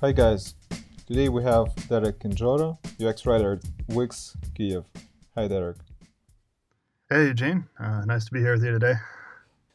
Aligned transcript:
Hi 0.00 0.12
guys, 0.12 0.54
today 1.08 1.28
we 1.28 1.42
have 1.42 1.74
Derek 1.88 2.20
Kedziora, 2.20 2.78
UX 3.04 3.26
writer 3.26 3.54
at 3.54 3.64
Wix 3.88 4.36
Kiev. 4.54 4.84
Hi 5.34 5.48
Derek. 5.48 5.78
Hey 7.10 7.24
Eugene, 7.24 7.66
uh, 7.80 8.04
nice 8.04 8.24
to 8.26 8.30
be 8.30 8.38
here 8.38 8.52
with 8.52 8.62
you 8.62 8.70
today. 8.70 8.94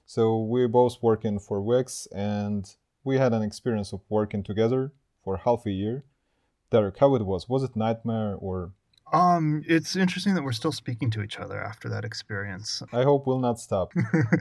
So 0.05 0.39
we're 0.39 0.69
both 0.69 0.95
working 1.01 1.39
for 1.39 1.59
Wix 1.59 2.07
and 2.15 2.73
we 3.03 3.17
had 3.17 3.33
an 3.33 3.41
experience 3.41 3.91
of 3.91 3.99
working 4.07 4.43
together 4.43 4.93
for 5.25 5.35
half 5.35 5.65
a 5.65 5.71
year. 5.71 6.05
Derek, 6.71 6.99
how 6.99 7.15
it 7.15 7.25
was? 7.25 7.49
Was 7.49 7.63
it 7.63 7.75
nightmare 7.75 8.35
or 8.39 8.71
um, 9.13 9.63
it's 9.67 9.95
interesting 9.95 10.33
that 10.33 10.43
we're 10.43 10.51
still 10.53 10.71
speaking 10.71 11.11
to 11.11 11.21
each 11.21 11.37
other 11.37 11.63
after 11.63 11.87
that 11.89 12.03
experience. 12.03 12.81
I 12.91 13.03
hope 13.03 13.27
we'll 13.27 13.39
not 13.39 13.59
stop. 13.59 13.93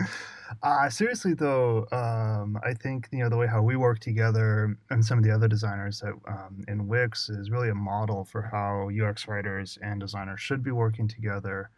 uh, 0.62 0.88
seriously, 0.88 1.34
though, 1.34 1.86
um, 1.92 2.58
I 2.64 2.72
think 2.72 3.08
you 3.12 3.18
know 3.18 3.28
the 3.28 3.36
way 3.36 3.46
how 3.46 3.60
we 3.60 3.76
work 3.76 3.98
together 3.98 4.78
and 4.88 5.04
some 5.04 5.18
of 5.18 5.24
the 5.24 5.30
other 5.30 5.46
designers 5.46 6.00
that 6.00 6.14
um, 6.26 6.64
in 6.68 6.88
Wix 6.88 7.28
is 7.28 7.50
really 7.50 7.68
a 7.68 7.74
model 7.74 8.24
for 8.24 8.40
how 8.40 8.88
UX 8.88 9.28
writers 9.28 9.78
and 9.82 10.00
designers 10.00 10.40
should 10.40 10.62
be 10.62 10.70
working 10.72 11.06
together. 11.06 11.70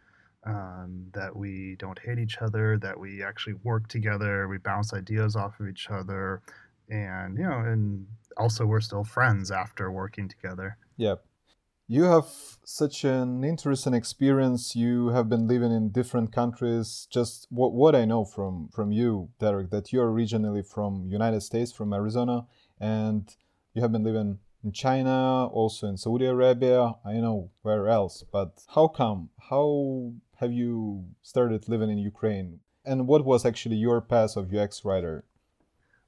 Um, 0.47 1.07
that 1.15 1.35
we 1.35 1.75
don't 1.79 1.97
hate 1.97 2.19
each 2.19 2.37
other, 2.37 2.77
that 2.77 2.99
we 2.99 3.23
actually 3.23 3.55
work 3.63 3.87
together, 3.87 4.47
we 4.47 4.59
bounce 4.59 4.93
ideas 4.93 5.35
off 5.35 5.59
of 5.59 5.67
each 5.67 5.89
other, 5.89 6.43
and 6.87 7.35
you 7.37 7.43
know, 7.43 7.59
and 7.59 8.05
also 8.37 8.65
we're 8.65 8.79
still 8.79 9.03
friends 9.03 9.49
after 9.49 9.91
working 9.91 10.29
together. 10.29 10.77
Yep. 10.97 11.24
You 11.87 12.05
have 12.05 12.25
such 12.63 13.03
an 13.03 13.43
interesting 13.43 13.93
experience. 13.93 14.75
You 14.75 15.09
have 15.09 15.29
been 15.29 15.47
living 15.47 15.71
in 15.71 15.89
different 15.89 16.31
countries. 16.33 17.07
Just 17.11 17.45
what, 17.51 17.73
what 17.73 17.93
I 17.93 18.05
know 18.05 18.25
from, 18.25 18.69
from 18.73 18.91
you, 18.91 19.29
Derek, 19.39 19.69
that 19.69 19.93
you're 19.93 20.11
originally 20.11 20.63
from 20.63 21.05
United 21.07 21.41
States, 21.41 21.71
from 21.71 21.93
Arizona, 21.93 22.47
and 22.79 23.35
you 23.75 23.83
have 23.83 23.91
been 23.91 24.03
living 24.03 24.39
in 24.63 24.71
China, 24.71 25.45
also 25.45 25.85
in 25.85 25.97
Saudi 25.97 26.25
Arabia. 26.25 26.95
I 27.05 27.13
know 27.13 27.51
where 27.61 27.87
else, 27.87 28.23
but 28.31 28.63
how 28.73 28.87
come? 28.87 29.29
How 29.51 30.11
have 30.37 30.51
you 30.51 31.05
started 31.21 31.69
living 31.69 31.91
in 31.91 31.99
Ukraine? 31.99 32.61
And 32.83 33.07
what 33.07 33.25
was 33.25 33.45
actually 33.45 33.75
your 33.75 34.01
path 34.01 34.35
of 34.37 34.51
UX 34.51 34.83
writer? 34.83 35.23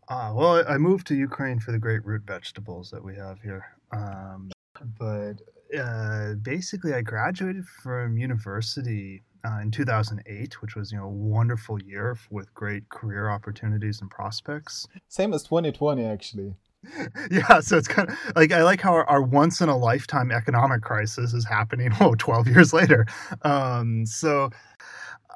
Uh, 0.09 0.33
well, 0.35 0.63
I 0.67 0.79
moved 0.79 1.05
to 1.07 1.15
Ukraine 1.15 1.59
for 1.59 1.71
the 1.71 1.77
great 1.77 2.03
root 2.03 2.23
vegetables 2.25 2.89
that 2.89 3.03
we 3.03 3.15
have 3.15 3.41
here. 3.41 3.65
Um, 3.91 4.51
but 4.97 5.35
uh, 5.77 6.33
basically, 6.41 6.93
I 6.93 7.01
graduated 7.01 7.65
from 7.65 8.17
university 8.17 9.23
uh, 9.45 9.59
in 9.61 9.71
2008, 9.71 10.61
which 10.61 10.75
was 10.75 10.91
you 10.91 10.97
know 10.97 11.05
a 11.05 11.09
wonderful 11.09 11.81
year 11.81 12.17
with 12.29 12.53
great 12.53 12.89
career 12.89 13.29
opportunities 13.29 14.01
and 14.01 14.09
prospects. 14.09 14.87
Same 15.07 15.33
as 15.33 15.43
2020, 15.43 16.05
actually. 16.05 16.53
yeah, 17.31 17.59
so 17.59 17.77
it's 17.77 17.87
kind 17.87 18.09
of 18.09 18.17
like 18.35 18.51
I 18.51 18.63
like 18.63 18.81
how 18.81 18.93
our, 18.93 19.05
our, 19.09 19.21
once 19.21 19.61
in 19.61 19.69
a 19.69 19.75
lifetime 19.75 20.31
economic 20.31 20.81
crisis 20.81 21.33
is 21.33 21.45
happening. 21.45 21.91
Oh, 21.99 22.13
12 22.15 22.47
years 22.47 22.73
later. 22.73 23.05
Um, 23.41 24.05
so 24.05 24.51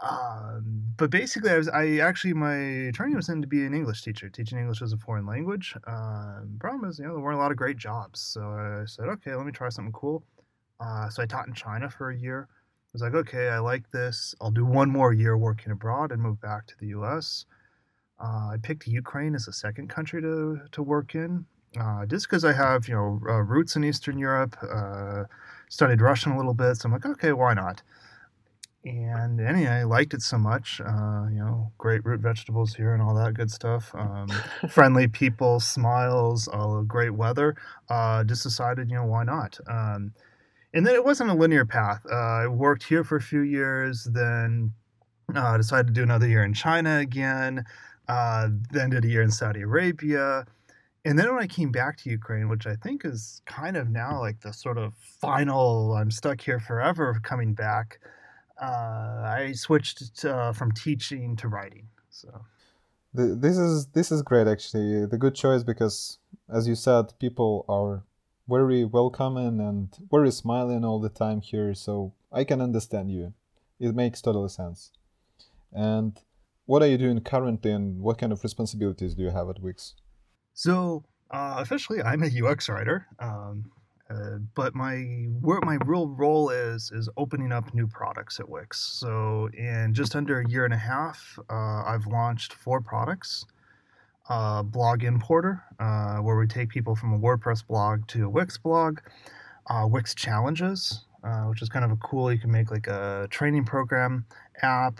um, 0.01 0.93
but 0.97 1.11
basically, 1.11 1.51
I 1.51 1.57
was 1.57 1.67
I 1.67 1.97
actually 1.97 2.33
my 2.33 2.91
training 2.93 3.15
was 3.15 3.29
in 3.29 3.41
to 3.41 3.47
be 3.47 3.65
an 3.65 3.73
English 3.73 4.01
teacher, 4.01 4.29
teaching 4.29 4.57
English 4.57 4.81
as 4.81 4.93
a 4.93 4.97
foreign 4.97 5.25
language. 5.25 5.75
Um, 5.85 6.57
problem 6.59 6.89
is, 6.89 6.97
you 6.97 7.05
know, 7.05 7.13
there 7.13 7.23
weren't 7.23 7.37
a 7.37 7.41
lot 7.41 7.51
of 7.51 7.57
great 7.57 7.77
jobs, 7.77 8.19
so 8.19 8.41
I 8.41 8.83
said, 8.85 9.07
okay, 9.09 9.35
let 9.35 9.45
me 9.45 9.51
try 9.51 9.69
something 9.69 9.93
cool. 9.93 10.23
Uh, 10.79 11.09
so 11.09 11.21
I 11.21 11.27
taught 11.27 11.47
in 11.47 11.53
China 11.53 11.89
for 11.89 12.09
a 12.09 12.17
year. 12.17 12.47
I 12.51 12.89
was 12.93 13.01
like, 13.03 13.13
okay, 13.13 13.49
I 13.49 13.59
like 13.59 13.91
this. 13.91 14.33
I'll 14.41 14.51
do 14.51 14.65
one 14.65 14.89
more 14.89 15.13
year 15.13 15.37
working 15.37 15.71
abroad 15.71 16.11
and 16.11 16.21
move 16.21 16.41
back 16.41 16.65
to 16.67 16.77
the 16.79 16.87
U.S. 16.87 17.45
Uh, 18.19 18.49
I 18.53 18.57
picked 18.61 18.87
Ukraine 18.87 19.35
as 19.35 19.47
a 19.47 19.53
second 19.53 19.89
country 19.89 20.21
to 20.21 20.61
to 20.71 20.81
work 20.83 21.13
in, 21.15 21.45
uh, 21.79 22.05
just 22.07 22.27
because 22.27 22.43
I 22.43 22.53
have 22.53 22.87
you 22.87 22.95
know 22.95 23.21
uh, 23.29 23.41
roots 23.41 23.75
in 23.75 23.83
Eastern 23.83 24.17
Europe. 24.17 24.57
Uh, 24.63 25.25
studied 25.69 26.01
Russian 26.01 26.33
a 26.33 26.37
little 26.37 26.53
bit, 26.53 26.75
so 26.77 26.87
I'm 26.87 26.91
like, 26.93 27.05
okay, 27.05 27.31
why 27.33 27.53
not? 27.53 27.81
And 28.83 29.39
anyway, 29.39 29.69
I 29.69 29.83
liked 29.83 30.13
it 30.13 30.21
so 30.21 30.37
much. 30.37 30.81
Uh, 30.81 31.27
you 31.31 31.37
know, 31.37 31.71
great 31.77 32.03
root 32.03 32.19
vegetables 32.19 32.73
here 32.73 32.93
and 32.93 33.01
all 33.01 33.13
that 33.15 33.35
good 33.35 33.51
stuff. 33.51 33.91
Um, 33.93 34.27
friendly 34.69 35.07
people, 35.07 35.59
smiles, 35.59 36.47
all 36.47 36.81
great 36.83 37.11
weather. 37.11 37.55
Uh, 37.89 38.23
just 38.23 38.43
decided, 38.43 38.89
you 38.89 38.95
know, 38.95 39.05
why 39.05 39.23
not? 39.23 39.59
Um, 39.67 40.13
and 40.73 40.87
then 40.87 40.95
it 40.95 41.05
wasn't 41.05 41.29
a 41.29 41.33
linear 41.33 41.65
path. 41.65 42.01
Uh, 42.09 42.15
I 42.15 42.47
worked 42.47 42.83
here 42.83 43.03
for 43.03 43.17
a 43.17 43.21
few 43.21 43.41
years, 43.41 44.07
then 44.11 44.73
uh, 45.35 45.57
decided 45.57 45.87
to 45.87 45.93
do 45.93 46.03
another 46.03 46.27
year 46.27 46.43
in 46.43 46.53
China 46.53 46.97
again, 46.97 47.65
uh, 48.07 48.47
then 48.71 48.89
did 48.89 49.05
a 49.05 49.07
year 49.07 49.21
in 49.21 49.31
Saudi 49.31 49.61
Arabia. 49.61 50.45
And 51.05 51.19
then 51.19 51.33
when 51.33 51.43
I 51.43 51.47
came 51.47 51.71
back 51.71 51.97
to 51.97 52.09
Ukraine, 52.09 52.49
which 52.49 52.65
I 52.65 52.75
think 52.75 53.05
is 53.05 53.41
kind 53.45 53.75
of 53.75 53.89
now 53.89 54.19
like 54.19 54.41
the 54.41 54.53
sort 54.53 54.77
of 54.77 54.93
final, 55.19 55.93
I'm 55.93 56.11
stuck 56.11 56.41
here 56.41 56.59
forever 56.59 57.19
coming 57.23 57.53
back 57.53 57.99
I 58.61 59.53
switched 59.53 60.17
to, 60.17 60.35
uh, 60.35 60.53
from 60.53 60.71
teaching 60.71 61.35
to 61.37 61.47
writing. 61.47 61.87
So 62.09 62.45
the, 63.13 63.35
this 63.35 63.57
is 63.57 63.87
this 63.87 64.11
is 64.11 64.21
great 64.21 64.47
actually. 64.47 65.05
The 65.05 65.17
good 65.17 65.35
choice 65.35 65.63
because, 65.63 66.19
as 66.49 66.67
you 66.67 66.75
said, 66.75 67.13
people 67.19 67.65
are 67.67 68.03
very 68.47 68.85
welcoming 68.85 69.59
and 69.59 69.89
very 70.11 70.31
smiling 70.31 70.85
all 70.85 70.99
the 70.99 71.09
time 71.09 71.41
here. 71.41 71.73
So 71.73 72.13
I 72.31 72.43
can 72.43 72.61
understand 72.61 73.11
you. 73.11 73.33
It 73.79 73.95
makes 73.95 74.21
total 74.21 74.47
sense. 74.49 74.91
And 75.73 76.19
what 76.65 76.83
are 76.83 76.87
you 76.87 76.97
doing 76.97 77.19
currently, 77.21 77.71
and 77.71 78.01
what 78.01 78.17
kind 78.17 78.31
of 78.31 78.43
responsibilities 78.43 79.15
do 79.15 79.23
you 79.23 79.29
have 79.29 79.49
at 79.49 79.61
Wix? 79.61 79.95
So 80.53 81.03
uh, 81.31 81.55
officially, 81.57 82.01
I'm 82.01 82.23
a 82.23 82.27
UX 82.27 82.69
writer. 82.69 83.07
Um, 83.19 83.71
uh, 84.11 84.37
but 84.55 84.75
my 84.75 84.97
where 85.41 85.61
my 85.61 85.77
real 85.85 86.07
role 86.07 86.49
is 86.49 86.91
is 86.91 87.07
opening 87.17 87.51
up 87.51 87.73
new 87.73 87.87
products 87.87 88.39
at 88.39 88.49
Wix. 88.49 88.79
So 88.79 89.49
in 89.53 89.93
just 89.93 90.15
under 90.15 90.41
a 90.41 90.49
year 90.49 90.65
and 90.65 90.73
a 90.73 90.77
half, 90.77 91.39
uh, 91.49 91.83
I've 91.85 92.07
launched 92.07 92.53
four 92.53 92.81
products. 92.81 93.45
Uh, 94.29 94.63
blog 94.63 95.03
importer, 95.03 95.61
uh, 95.79 96.17
where 96.17 96.37
we 96.37 96.47
take 96.47 96.69
people 96.69 96.95
from 96.95 97.11
a 97.11 97.19
WordPress 97.19 97.65
blog 97.67 98.07
to 98.07 98.25
a 98.25 98.29
Wix 98.29 98.57
blog. 98.57 98.99
Uh, 99.67 99.85
Wix 99.89 100.15
challenges, 100.15 101.05
which 101.47 101.61
is 101.61 101.69
kind 101.69 101.83
of 101.83 101.91
a 101.91 101.97
cool. 101.97 102.31
You 102.31 102.39
can 102.39 102.51
make 102.51 102.71
like 102.71 102.87
a 102.87 103.27
training 103.29 103.65
program 103.65 104.25
app. 104.61 104.99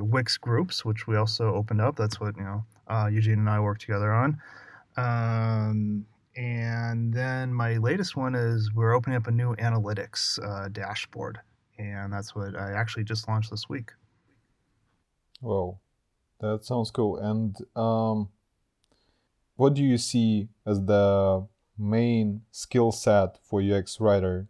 Wix 0.00 0.36
groups, 0.36 0.84
which 0.84 1.06
we 1.06 1.16
also 1.16 1.54
opened 1.54 1.80
up. 1.80 1.96
That's 1.96 2.18
what 2.20 2.36
you 2.36 2.42
know. 2.42 3.08
Eugene 3.08 3.38
and 3.38 3.48
I 3.48 3.60
work 3.60 3.78
together 3.78 4.12
on. 4.12 4.40
Um, 4.96 6.06
and 6.40 7.12
then 7.12 7.52
my 7.52 7.76
latest 7.76 8.16
one 8.16 8.34
is 8.34 8.72
we're 8.72 8.94
opening 8.94 9.18
up 9.18 9.26
a 9.26 9.30
new 9.30 9.54
analytics 9.56 10.42
uh, 10.42 10.68
dashboard. 10.68 11.38
And 11.78 12.10
that's 12.10 12.34
what 12.34 12.56
I 12.56 12.72
actually 12.72 13.04
just 13.04 13.28
launched 13.28 13.50
this 13.50 13.68
week. 13.68 13.90
Whoa, 15.42 15.78
that 16.40 16.64
sounds 16.64 16.90
cool. 16.90 17.18
And 17.18 17.54
um, 17.76 18.30
what 19.56 19.74
do 19.74 19.82
you 19.82 19.98
see 19.98 20.48
as 20.66 20.82
the 20.82 21.46
main 21.78 22.40
skill 22.50 22.90
set 22.90 23.36
for 23.42 23.60
UX 23.60 24.00
writer? 24.00 24.48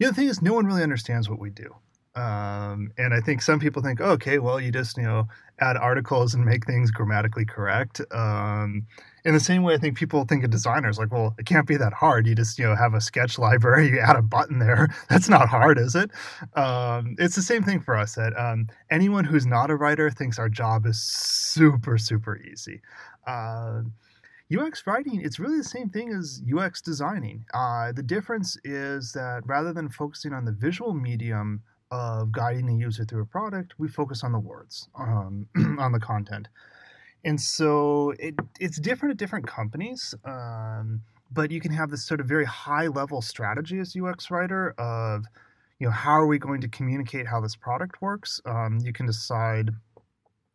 Yeah, 0.00 0.08
the 0.08 0.14
thing 0.14 0.28
is, 0.28 0.42
no 0.42 0.54
one 0.54 0.66
really 0.66 0.82
understands 0.82 1.30
what 1.30 1.38
we 1.38 1.50
do. 1.50 1.72
Um, 2.16 2.90
and 2.98 3.14
I 3.14 3.20
think 3.20 3.42
some 3.42 3.60
people 3.60 3.80
think, 3.80 4.00
oh, 4.00 4.10
okay, 4.12 4.40
well, 4.40 4.60
you 4.60 4.72
just 4.72 4.96
you 4.96 5.04
know 5.04 5.28
add 5.60 5.76
articles 5.76 6.34
and 6.34 6.44
make 6.44 6.66
things 6.66 6.90
grammatically 6.90 7.44
correct. 7.44 8.00
Um, 8.10 8.86
in 9.28 9.34
the 9.34 9.40
same 9.40 9.62
way, 9.62 9.74
I 9.74 9.76
think 9.76 9.98
people 9.98 10.24
think 10.24 10.42
of 10.42 10.48
designers 10.50 10.98
like, 10.98 11.12
well, 11.12 11.34
it 11.38 11.44
can't 11.44 11.66
be 11.66 11.76
that 11.76 11.92
hard. 11.92 12.26
You 12.26 12.34
just 12.34 12.58
you 12.58 12.64
know 12.64 12.74
have 12.74 12.94
a 12.94 13.00
sketch 13.00 13.38
library, 13.38 13.88
you 13.90 14.00
add 14.00 14.16
a 14.16 14.22
button 14.22 14.58
there. 14.58 14.88
That's 15.10 15.28
not 15.28 15.50
hard, 15.50 15.78
is 15.78 15.94
it? 15.94 16.10
Um, 16.54 17.14
it's 17.18 17.36
the 17.36 17.42
same 17.42 17.62
thing 17.62 17.80
for 17.80 17.94
us. 17.94 18.14
That 18.14 18.32
um, 18.38 18.68
anyone 18.90 19.24
who's 19.24 19.44
not 19.44 19.70
a 19.70 19.76
writer 19.76 20.10
thinks 20.10 20.38
our 20.38 20.48
job 20.48 20.86
is 20.86 20.98
super 20.98 21.98
super 21.98 22.38
easy. 22.38 22.80
Uh, 23.26 23.82
UX 24.50 24.86
writing, 24.86 25.20
it's 25.22 25.38
really 25.38 25.58
the 25.58 25.64
same 25.64 25.90
thing 25.90 26.10
as 26.10 26.42
UX 26.50 26.80
designing. 26.80 27.44
Uh, 27.52 27.92
the 27.92 28.02
difference 28.02 28.56
is 28.64 29.12
that 29.12 29.42
rather 29.44 29.74
than 29.74 29.90
focusing 29.90 30.32
on 30.32 30.46
the 30.46 30.52
visual 30.52 30.94
medium 30.94 31.60
of 31.90 32.32
guiding 32.32 32.64
the 32.64 32.74
user 32.74 33.04
through 33.04 33.22
a 33.22 33.26
product, 33.26 33.74
we 33.76 33.88
focus 33.88 34.24
on 34.24 34.32
the 34.32 34.38
words, 34.38 34.88
um, 34.98 35.46
on 35.78 35.92
the 35.92 36.00
content. 36.00 36.48
And 37.24 37.40
so 37.40 38.14
it, 38.18 38.34
it's 38.60 38.78
different 38.78 39.12
at 39.12 39.18
different 39.18 39.46
companies, 39.46 40.14
um, 40.24 41.02
but 41.30 41.50
you 41.50 41.60
can 41.60 41.72
have 41.72 41.90
this 41.90 42.04
sort 42.06 42.20
of 42.20 42.26
very 42.26 42.44
high 42.44 42.86
level 42.86 43.20
strategy 43.20 43.78
as 43.78 43.96
UX 43.96 44.30
writer 44.30 44.70
of, 44.78 45.24
you 45.78 45.86
know, 45.86 45.92
how 45.92 46.12
are 46.12 46.26
we 46.26 46.38
going 46.38 46.60
to 46.60 46.68
communicate 46.68 47.26
how 47.26 47.40
this 47.40 47.56
product 47.56 48.00
works? 48.00 48.40
Um, 48.46 48.78
you 48.82 48.92
can 48.92 49.06
decide, 49.06 49.70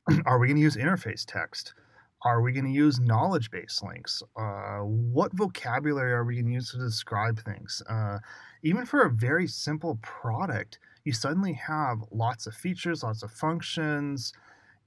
are 0.25 0.39
we 0.39 0.47
going 0.47 0.57
to 0.57 0.61
use 0.61 0.77
interface 0.77 1.25
text? 1.25 1.73
Are 2.25 2.41
we 2.41 2.53
going 2.53 2.65
to 2.65 2.71
use 2.71 2.99
knowledge 2.99 3.51
base 3.51 3.81
links? 3.83 4.23
Uh, 4.37 4.79
what 4.79 5.33
vocabulary 5.33 6.13
are 6.13 6.23
we 6.23 6.35
going 6.35 6.45
to 6.45 6.53
use 6.53 6.71
to 6.71 6.77
describe 6.77 7.43
things? 7.43 7.83
Uh, 7.89 8.19
even 8.63 8.85
for 8.85 9.01
a 9.01 9.09
very 9.09 9.45
simple 9.45 9.99
product, 10.01 10.79
you 11.03 11.11
suddenly 11.11 11.53
have 11.53 11.97
lots 12.11 12.47
of 12.47 12.55
features, 12.55 13.03
lots 13.03 13.23
of 13.23 13.31
functions, 13.31 14.31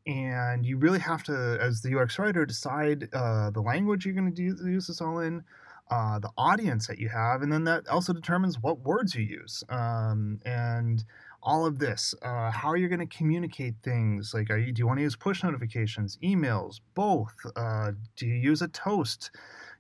and 0.07 0.65
you 0.65 0.77
really 0.79 0.99
have 1.01 1.23
to, 1.25 1.59
as 1.61 1.83
the 1.83 1.99
UX 1.99 2.19
writer, 2.19 2.47
decide 2.47 3.09
uh, 3.13 3.51
the 3.51 3.61
language 3.61 4.07
you're 4.07 4.15
going 4.15 4.33
to 4.33 4.43
use 4.43 4.87
this 4.87 5.01
all 5.01 5.19
in, 5.19 5.43
uh, 5.91 6.19
the 6.19 6.31
audience 6.37 6.87
that 6.87 6.99
you 6.99 7.09
have, 7.09 7.43
and 7.43 7.53
then 7.53 7.65
that 7.65 7.87
also 7.89 8.13
determines 8.13 8.61
what 8.61 8.81
words 8.81 9.15
you 9.15 9.23
use. 9.23 9.63
Um, 9.69 10.41
and 10.45 11.05
all 11.43 11.65
of 11.65 11.79
this, 11.79 12.15
uh, 12.23 12.51
how 12.51 12.75
you're 12.75 12.89
going 12.89 13.07
to 13.07 13.17
communicate 13.17 13.75
things. 13.83 14.33
Like, 14.35 14.49
you, 14.49 14.73
do 14.73 14.81
you 14.81 14.87
want 14.87 14.99
to 14.99 15.03
use 15.03 15.17
push 15.17 15.45
notifications, 15.45 16.19
emails, 16.23 16.81
both? 16.95 17.35
Uh, 17.55 17.93
do 18.17 18.27
you 18.27 18.35
use 18.35 18.63
a 18.63 18.69
toast? 18.69 19.31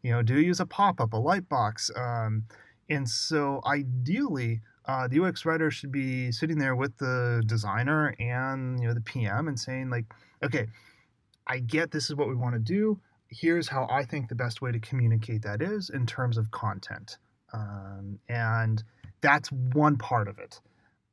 You 0.03 0.13
know, 0.13 0.23
do 0.23 0.35
you 0.35 0.41
use 0.41 0.61
a 0.61 0.67
pop 0.67 1.01
up, 1.01 1.13
a 1.13 1.17
light 1.17 1.49
box? 1.49 1.91
Um, 1.97 2.45
and 2.89 3.09
so, 3.09 3.61
ideally, 3.67 4.61
uh, 4.87 5.09
the 5.09 5.21
UX 5.21 5.45
writer 5.45 5.71
should 5.71 5.91
be 5.93 6.31
sitting 6.31 6.59
there 6.59 6.77
with 6.77 6.97
the 6.99 7.43
designer 7.47 8.15
and 8.21 8.81
you 8.81 8.87
know 8.87 8.95
the 8.95 9.01
PM 9.01 9.49
and 9.49 9.59
saying 9.59 9.91
like, 9.91 10.05
okay, 10.43 10.67
I 11.47 11.59
get 11.59 11.91
this 11.91 12.09
is 12.09 12.17
what 12.17 12.29
we 12.29 12.35
want 12.35 12.55
to 12.55 12.61
do. 12.61 12.99
Here's 13.29 13.69
how 13.69 13.89
I 13.91 14.05
think 14.05 14.29
the 14.29 14.35
best 14.35 14.63
way 14.63 14.71
to 14.71 14.79
communicate 14.79 15.43
that 15.43 15.61
is 15.61 15.91
in 15.91 16.07
terms 16.07 16.39
of 16.39 16.51
content, 16.53 17.19
um, 17.53 18.19
and 18.29 18.83
that's 19.21 19.51
one 19.51 19.97
part 19.97 20.29
of 20.29 20.39
it. 20.39 20.61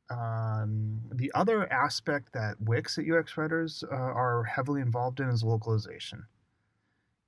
Um, 0.10 1.00
the 1.12 1.32
other 1.34 1.72
aspect 1.72 2.34
that 2.34 2.62
Wix 2.62 2.98
at 3.00 3.06
UX 3.10 3.36
Writers 3.38 3.84
uh, 3.92 3.96
are 3.96 4.44
heavily 4.44 4.82
involved 4.82 5.20
in 5.20 5.30
is 5.30 5.44
localization. 5.44 6.26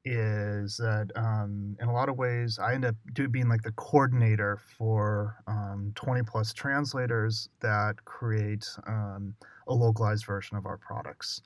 Is 0.06 0.78
that 0.78 1.10
um, 1.16 1.76
in 1.82 1.88
a 1.88 1.94
lot 1.94 2.10
of 2.10 2.18
ways 2.18 2.60
I 2.60 2.76
end 2.76 2.86
up 2.86 2.96
being 3.32 3.50
like 3.50 3.64
the 3.64 3.72
coordinator 3.72 4.60
for 4.78 5.38
um, 5.48 5.92
20 5.96 6.22
plus 6.24 6.54
translators 6.54 7.50
that 7.62 8.06
create 8.06 8.68
um, 8.86 9.34
a 9.68 9.74
localized 9.74 10.26
version 10.26 10.58
of 10.58 10.68
our 10.68 10.78
products. 10.78 11.42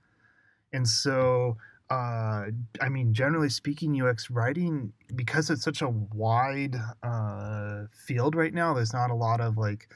And 0.73 0.87
so, 0.87 1.55
uh, 1.89 2.45
I 2.81 2.89
mean, 2.89 3.13
generally 3.13 3.49
speaking, 3.49 3.99
UX 3.99 4.29
writing, 4.29 4.93
because 5.15 5.49
it's 5.49 5.63
such 5.63 5.81
a 5.81 5.89
wide 5.89 6.75
uh, 7.01 7.85
field 8.05 8.35
right 8.35 8.53
now, 8.53 8.73
there's 8.73 8.93
not 8.93 9.09
a 9.09 9.15
lot 9.15 9.41
of 9.41 9.57
like, 9.57 9.87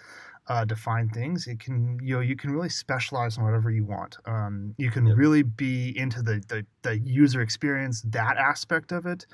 uh, 0.47 0.65
define 0.65 1.09
things. 1.09 1.47
It 1.47 1.59
can 1.59 1.99
you 2.01 2.15
know 2.15 2.21
you 2.21 2.35
can 2.35 2.51
really 2.51 2.69
specialize 2.69 3.37
in 3.37 3.43
whatever 3.43 3.71
you 3.71 3.85
want. 3.85 4.17
Um, 4.25 4.75
you 4.77 4.91
can 4.91 5.07
yep. 5.07 5.17
really 5.17 5.43
be 5.43 5.97
into 5.97 6.21
the, 6.21 6.43
the, 6.47 6.65
the 6.81 6.99
user 6.99 7.41
experience 7.41 8.01
that 8.09 8.37
aspect 8.37 8.91
of 8.91 9.05
it. 9.05 9.25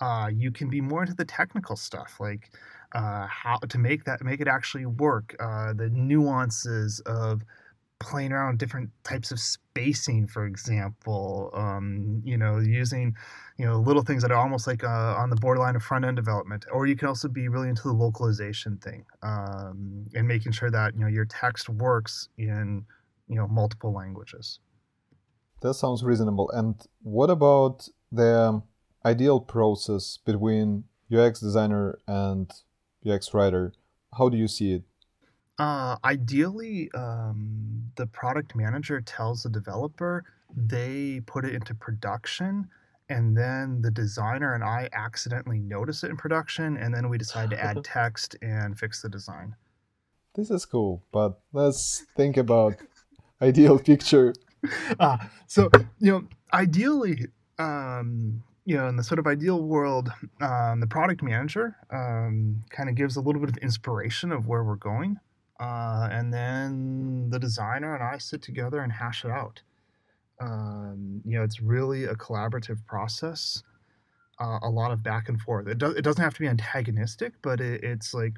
Uh, 0.00 0.30
you 0.32 0.50
can 0.50 0.70
be 0.70 0.80
more 0.80 1.02
into 1.02 1.14
the 1.14 1.24
technical 1.24 1.76
stuff 1.76 2.16
like 2.20 2.50
uh, 2.94 3.26
how 3.26 3.58
to 3.68 3.78
make 3.78 4.04
that 4.04 4.22
make 4.22 4.40
it 4.40 4.48
actually 4.48 4.86
work. 4.86 5.36
Uh, 5.38 5.72
the 5.74 5.90
nuances 5.90 7.00
of 7.00 7.42
playing 8.00 8.32
around 8.32 8.52
with 8.52 8.58
different 8.58 8.90
types 9.04 9.30
of 9.30 9.40
spacing, 9.40 10.26
for 10.26 10.46
example. 10.46 11.50
Um, 11.54 12.22
you 12.24 12.36
know, 12.36 12.58
using 12.58 13.14
you 13.58 13.66
know 13.66 13.78
little 13.78 14.02
things 14.02 14.22
that 14.22 14.30
are 14.30 14.38
almost 14.38 14.66
like 14.66 14.84
uh, 14.84 15.14
on 15.16 15.30
the 15.30 15.36
borderline 15.36 15.76
of 15.76 15.82
front 15.82 16.04
end 16.04 16.16
development. 16.16 16.64
Or 16.72 16.86
you 16.86 16.96
can 16.96 17.08
also 17.08 17.28
be 17.28 17.48
really 17.48 17.68
into 17.68 17.82
the 17.82 17.92
localization 17.92 18.76
thing 18.78 19.04
um, 19.22 20.06
and 20.14 20.26
making 20.26 20.52
sure 20.52 20.70
that 20.70 20.94
you 20.94 21.00
know 21.00 21.08
your 21.08 21.24
text 21.24 21.68
works 21.68 22.28
in 22.38 22.84
you 23.28 23.36
know 23.36 23.48
multiple 23.48 23.92
languages. 23.92 24.60
That 25.60 25.74
sounds 25.74 26.04
reasonable. 26.04 26.50
And 26.50 26.80
what 27.02 27.30
about 27.30 27.88
the 28.12 28.62
ideal 29.04 29.40
process 29.40 30.18
between 30.24 30.84
UX 31.12 31.40
designer 31.40 31.98
and 32.06 32.50
UX 33.08 33.34
writer? 33.34 33.72
How 34.16 34.28
do 34.28 34.36
you 34.36 34.48
see 34.48 34.72
it? 34.74 34.82
Uh, 35.58 35.96
ideally, 36.04 36.90
um, 36.94 37.82
the 37.96 38.06
product 38.06 38.54
manager 38.54 39.00
tells 39.00 39.42
the 39.42 39.48
developer 39.48 40.24
they 40.56 41.20
put 41.26 41.44
it 41.44 41.54
into 41.54 41.74
production, 41.74 42.68
and 43.08 43.36
then 43.36 43.82
the 43.82 43.90
designer 43.90 44.54
and 44.54 44.62
I 44.62 44.88
accidentally 44.92 45.58
notice 45.58 46.04
it 46.04 46.10
in 46.10 46.16
production, 46.16 46.76
and 46.76 46.94
then 46.94 47.08
we 47.08 47.18
decide 47.18 47.50
to 47.50 47.62
add 47.62 47.82
text 47.84 48.36
and 48.40 48.78
fix 48.78 49.02
the 49.02 49.08
design. 49.08 49.56
This 50.34 50.50
is 50.50 50.64
cool, 50.64 51.02
but 51.12 51.40
let's 51.52 52.06
think 52.16 52.36
about 52.36 52.76
ideal 53.42 53.78
picture. 53.78 54.34
Uh, 55.00 55.18
so 55.46 55.70
you 55.98 56.12
know, 56.12 56.24
ideally, 56.52 57.26
um, 57.58 58.42
you 58.64 58.76
know, 58.76 58.86
in 58.86 58.96
the 58.96 59.02
sort 59.02 59.18
of 59.18 59.26
ideal 59.26 59.60
world, 59.60 60.10
um, 60.40 60.78
the 60.80 60.86
product 60.86 61.22
manager 61.22 61.76
um, 61.90 62.60
kind 62.70 62.88
of 62.88 62.94
gives 62.94 63.16
a 63.16 63.20
little 63.20 63.40
bit 63.40 63.50
of 63.50 63.56
inspiration 63.56 64.30
of 64.30 64.46
where 64.46 64.62
we're 64.62 64.76
going. 64.76 65.18
Uh, 65.60 66.08
and 66.12 66.32
then 66.32 67.28
the 67.30 67.38
designer 67.38 67.94
and 67.94 68.02
I 68.02 68.18
sit 68.18 68.42
together 68.42 68.80
and 68.80 68.92
hash 68.92 69.24
it 69.24 69.30
out. 69.30 69.60
Um, 70.40 71.20
you 71.24 71.36
know, 71.36 71.42
it's 71.42 71.60
really 71.60 72.04
a 72.04 72.14
collaborative 72.14 72.84
process, 72.86 73.64
uh, 74.40 74.60
a 74.62 74.70
lot 74.70 74.92
of 74.92 75.02
back 75.02 75.28
and 75.28 75.40
forth. 75.40 75.66
It, 75.66 75.78
do- 75.78 75.90
it 75.90 76.02
doesn't 76.02 76.22
have 76.22 76.34
to 76.34 76.40
be 76.40 76.46
antagonistic, 76.46 77.32
but 77.42 77.60
it, 77.60 77.82
it's 77.82 78.14
like, 78.14 78.34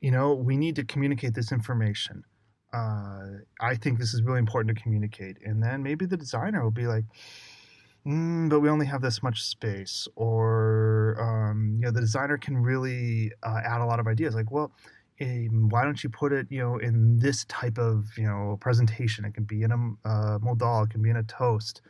you 0.00 0.10
know, 0.10 0.32
we 0.32 0.56
need 0.56 0.76
to 0.76 0.84
communicate 0.84 1.34
this 1.34 1.52
information. 1.52 2.24
Uh, 2.72 3.40
I 3.60 3.74
think 3.76 3.98
this 3.98 4.14
is 4.14 4.22
really 4.22 4.38
important 4.38 4.74
to 4.76 4.82
communicate. 4.82 5.36
And 5.44 5.62
then 5.62 5.82
maybe 5.82 6.06
the 6.06 6.16
designer 6.16 6.62
will 6.62 6.70
be 6.70 6.86
like, 6.86 7.04
mm, 8.06 8.48
but 8.48 8.60
we 8.60 8.70
only 8.70 8.86
have 8.86 9.02
this 9.02 9.22
much 9.22 9.42
space. 9.42 10.08
Or, 10.16 11.16
um, 11.20 11.76
you 11.78 11.84
know, 11.84 11.90
the 11.90 12.00
designer 12.00 12.38
can 12.38 12.56
really 12.56 13.32
uh, 13.42 13.60
add 13.64 13.80
a 13.82 13.86
lot 13.86 14.00
of 14.00 14.06
ideas. 14.06 14.34
Like, 14.34 14.50
well, 14.50 14.72
why 15.18 15.84
don't 15.84 16.02
you 16.02 16.10
put 16.10 16.32
it, 16.32 16.46
you 16.50 16.58
know, 16.58 16.78
in 16.78 17.18
this 17.18 17.44
type 17.46 17.78
of, 17.78 18.06
you 18.16 18.24
know, 18.24 18.58
presentation? 18.60 19.24
It 19.24 19.34
can 19.34 19.44
be 19.44 19.62
in 19.62 19.72
a 19.72 20.08
uh, 20.08 20.38
modal, 20.40 20.84
it 20.84 20.90
can 20.90 21.02
be 21.02 21.10
in 21.10 21.16
a 21.16 21.22
toast. 21.22 21.82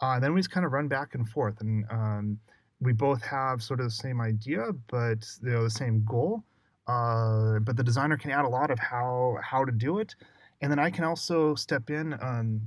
Uh, 0.00 0.18
then 0.18 0.34
we 0.34 0.40
just 0.40 0.50
kind 0.50 0.66
of 0.66 0.72
run 0.72 0.88
back 0.88 1.14
and 1.14 1.28
forth, 1.28 1.60
and 1.60 1.84
um, 1.90 2.38
we 2.80 2.92
both 2.92 3.22
have 3.22 3.62
sort 3.62 3.78
of 3.80 3.86
the 3.86 3.90
same 3.90 4.20
idea, 4.20 4.72
but 4.88 5.24
you 5.42 5.50
know, 5.50 5.62
the 5.62 5.70
same 5.70 6.04
goal. 6.04 6.42
Uh, 6.88 7.60
but 7.60 7.76
the 7.76 7.84
designer 7.84 8.16
can 8.16 8.32
add 8.32 8.44
a 8.44 8.48
lot 8.48 8.70
of 8.70 8.78
how 8.80 9.36
how 9.42 9.64
to 9.64 9.70
do 9.70 9.98
it, 9.98 10.14
and 10.60 10.70
then 10.70 10.80
I 10.80 10.90
can 10.90 11.04
also 11.04 11.54
step 11.54 11.90
in. 11.90 12.14
Um, 12.20 12.62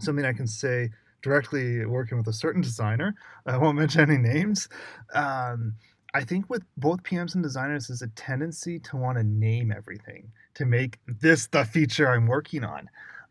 something 0.00 0.24
I 0.24 0.32
can 0.32 0.46
say 0.46 0.90
directly 1.22 1.84
working 1.86 2.18
with 2.18 2.26
a 2.26 2.32
certain 2.32 2.60
designer. 2.60 3.14
I 3.46 3.56
won't 3.56 3.78
mention 3.78 4.00
any 4.00 4.18
names. 4.18 4.68
Um, 5.14 5.74
I 6.14 6.24
think 6.24 6.50
with 6.50 6.62
both 6.76 7.02
PMs 7.02 7.34
and 7.34 7.42
designers 7.42 7.88
is 7.88 8.02
a 8.02 8.08
tendency 8.08 8.78
to 8.80 8.96
want 8.96 9.16
to 9.18 9.24
name 9.24 9.72
everything 9.72 10.30
to 10.54 10.66
make 10.66 10.98
this 11.06 11.46
the 11.46 11.64
feature 11.64 12.08
I'm 12.08 12.26
working 12.26 12.64
on. 12.64 12.88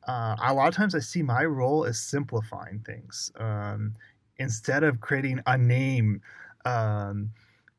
Uh, 0.07 0.36
a 0.42 0.54
lot 0.54 0.68
of 0.68 0.75
times 0.75 0.95
I 0.95 1.00
see 1.00 1.22
my 1.22 1.45
role 1.45 1.86
as 1.86 2.00
simplifying 2.00 2.80
things 2.80 3.31
um, 3.38 3.94
instead 4.38 4.83
of 4.83 5.00
creating 5.00 5.42
a 5.45 5.57
name. 5.57 6.22
Um, 6.66 7.31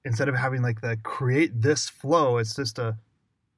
instead 0.04 0.28
of 0.28 0.36
having 0.36 0.62
like 0.62 0.80
the 0.80 0.96
create 1.02 1.60
this 1.60 1.88
flow, 1.88 2.38
it's 2.38 2.54
just 2.54 2.78
a 2.78 2.96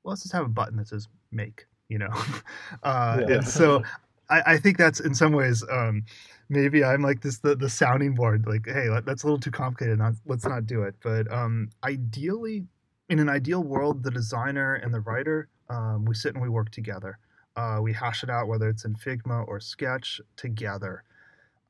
well, 0.03 0.13
let's 0.13 0.23
just 0.23 0.33
have 0.33 0.47
a 0.47 0.49
button 0.49 0.77
that 0.79 0.89
says 0.89 1.09
make. 1.31 1.67
You 1.89 1.99
know, 1.99 2.11
uh, 2.83 3.21
yeah. 3.21 3.35
and 3.37 3.47
so 3.47 3.83
I, 4.35 4.55
I, 4.55 4.57
think 4.59 4.79
that's 4.79 5.01
in 5.01 5.15
some 5.15 5.33
ways 5.33 5.63
um, 5.71 6.05
maybe 6.49 6.85
I'm 6.85 7.03
like 7.03 7.21
this 7.21 7.39
the, 7.39 7.55
the 7.55 7.69
sounding 7.69 8.15
board. 8.15 8.47
Like, 8.47 8.67
hey, 8.67 8.89
that's 9.05 9.23
a 9.23 9.27
little 9.27 9.39
too 9.39 9.51
complicated. 9.51 9.99
Not, 9.99 10.15
let's 10.27 10.47
not 10.47 10.67
do 10.67 10.83
it. 10.83 10.95
But 11.03 11.31
um, 11.33 11.71
ideally, 11.85 12.65
in 13.09 13.19
an 13.19 13.29
ideal 13.29 13.63
world, 13.63 14.03
the 14.03 14.11
designer 14.11 14.75
and 14.75 14.93
the 14.93 15.01
writer, 15.01 15.49
um, 15.71 16.05
we 16.05 16.15
sit 16.15 16.35
and 16.35 16.43
we 16.43 16.49
work 16.49 16.71
together. 16.71 17.19
Uh, 17.57 17.79
we 17.81 17.93
hash 17.93 18.23
it 18.23 18.31
out, 18.31 18.49
whether 18.49 18.69
it's 18.69 18.85
in 18.85 18.95
Figma 18.95 19.47
or 19.47 19.61
Sketch, 19.61 20.21
together. 20.37 21.05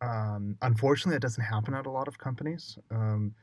Um, 0.01 0.57
unfortunately, 0.63 1.17
that 1.17 1.23
doesn't 1.23 1.45
happen 1.45 1.75
at 1.75 1.87
a 1.87 1.91
lot 1.91 2.09
of 2.09 2.19
companies. 2.19 2.79
Um, 2.91 3.35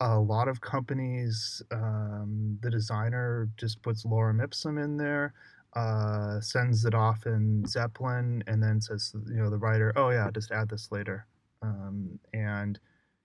a 0.00 0.18
lot 0.18 0.48
of 0.48 0.60
companies, 0.60 1.62
um, 1.70 2.58
the 2.62 2.70
designer 2.70 3.48
just 3.56 3.80
puts 3.82 4.04
lorem 4.04 4.42
ipsum 4.42 4.78
in 4.78 4.96
there 4.96 5.34
uh, 5.74 6.40
sends 6.40 6.84
it 6.84 6.94
off 6.94 7.26
in 7.26 7.64
Zeplin 7.64 8.42
and 8.46 8.62
then 8.62 8.80
says, 8.80 9.12
you 9.26 9.36
know, 9.36 9.50
the 9.50 9.58
writer, 9.58 9.92
oh 9.96 10.10
yeah, 10.10 10.30
just 10.32 10.50
add 10.50 10.68
this 10.68 10.90
later. 10.92 11.26
Um, 11.62 12.18
and 12.32 12.78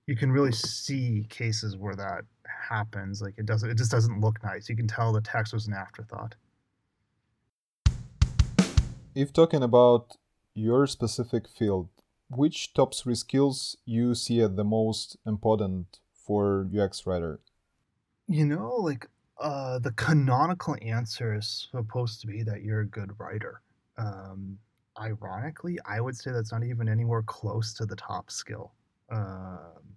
you 0.07 0.15
can 0.15 0.31
really 0.31 0.51
see 0.51 1.25
cases 1.29 1.77
where 1.77 1.95
that 1.95 2.21
happens. 2.69 3.21
Like 3.21 3.35
it 3.37 3.45
doesn't, 3.45 3.69
it 3.69 3.77
just 3.77 3.91
doesn't 3.91 4.19
look 4.19 4.43
nice. 4.43 4.69
You 4.69 4.75
can 4.75 4.87
tell 4.87 5.13
the 5.13 5.21
text 5.21 5.53
was 5.53 5.67
an 5.67 5.73
afterthought. 5.73 6.35
If 9.13 9.33
talking 9.33 9.63
about 9.63 10.17
your 10.53 10.87
specific 10.87 11.47
field, 11.47 11.89
which 12.29 12.73
top 12.73 12.95
three 12.95 13.15
skills 13.15 13.77
you 13.85 14.15
see 14.15 14.39
as 14.41 14.55
the 14.55 14.63
most 14.63 15.17
important 15.25 15.99
for 16.13 16.67
UX 16.75 17.05
writer? 17.05 17.39
You 18.27 18.45
know, 18.45 18.75
like 18.75 19.07
uh, 19.39 19.79
the 19.79 19.91
canonical 19.93 20.75
answer 20.81 21.33
is 21.35 21.67
supposed 21.71 22.21
to 22.21 22.27
be 22.27 22.43
that 22.43 22.61
you're 22.61 22.81
a 22.81 22.87
good 22.87 23.11
writer. 23.19 23.61
Um, 23.97 24.57
ironically, 24.99 25.77
I 25.85 26.01
would 26.01 26.15
say 26.15 26.31
that's 26.31 26.51
not 26.51 26.63
even 26.63 26.89
anywhere 26.89 27.23
close 27.23 27.73
to 27.75 27.85
the 27.85 27.95
top 27.95 28.31
skill. 28.31 28.73
Um, 29.11 29.95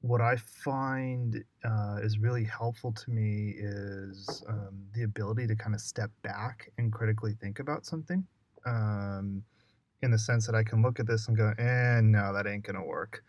what 0.00 0.20
I 0.20 0.36
find 0.36 1.42
uh, 1.64 1.98
is 2.02 2.18
really 2.18 2.44
helpful 2.44 2.92
to 2.92 3.10
me 3.10 3.54
is 3.56 4.42
um, 4.48 4.84
the 4.94 5.04
ability 5.04 5.46
to 5.46 5.54
kind 5.54 5.74
of 5.74 5.80
step 5.80 6.10
back 6.22 6.70
and 6.76 6.92
critically 6.92 7.34
think 7.40 7.60
about 7.60 7.86
something. 7.86 8.26
Um, 8.66 9.42
in 10.02 10.10
the 10.10 10.18
sense 10.18 10.46
that 10.46 10.56
I 10.56 10.64
can 10.64 10.82
look 10.82 10.98
at 10.98 11.06
this 11.06 11.28
and 11.28 11.36
go, 11.36 11.54
"Eh, 11.58 12.00
no, 12.02 12.32
that 12.32 12.46
ain't 12.46 12.64
gonna 12.64 12.84
work," 12.84 13.24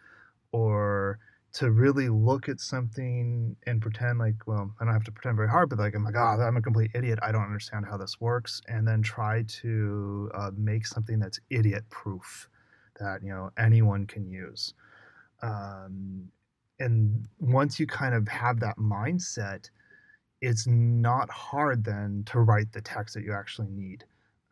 or 0.52 1.20
to 1.54 1.70
really 1.70 2.10
look 2.10 2.50
at 2.50 2.60
something 2.60 3.56
and 3.68 3.82
pretend 3.82 4.18
like, 4.18 4.48
well, 4.48 4.74
I 4.80 4.86
don't 4.86 4.94
have 4.94 5.04
to 5.04 5.12
pretend 5.12 5.36
very 5.36 5.50
hard, 5.50 5.70
but 5.70 5.78
like, 5.78 5.94
I'm 5.96 6.04
like, 6.04 6.16
oh, 6.18 6.42
I'm 6.42 6.58
a 6.58 6.62
complete 6.62 6.92
idiot. 6.96 7.20
I 7.22 7.32
don't 7.32 7.44
understand 7.44 7.86
how 7.86 7.96
this 7.96 8.20
works. 8.20 8.62
And 8.68 8.88
then 8.88 9.04
try 9.04 9.44
to 9.62 10.32
uh, 10.34 10.52
make 10.58 10.88
something 10.88 11.20
that's 11.20 11.40
idiot 11.52 11.84
proof 11.92 12.50
that, 13.00 13.22
you 13.22 13.30
know, 13.30 13.52
anyone 13.58 14.08
can 14.08 14.28
use. 14.28 14.74
Um, 15.44 16.30
and 16.80 17.28
once 17.40 17.80
you 17.80 17.86
kind 17.86 18.16
of 18.16 18.28
have 18.28 18.60
that 18.62 18.78
mindset, 18.78 19.70
it's 20.42 20.66
not 20.66 21.30
hard 21.30 21.84
then 21.84 22.24
to 22.28 22.40
write 22.40 22.72
the 22.72 22.82
text 22.82 23.14
that 23.14 23.24
you 23.24 23.32
actually 23.32 23.70
need. 23.70 24.06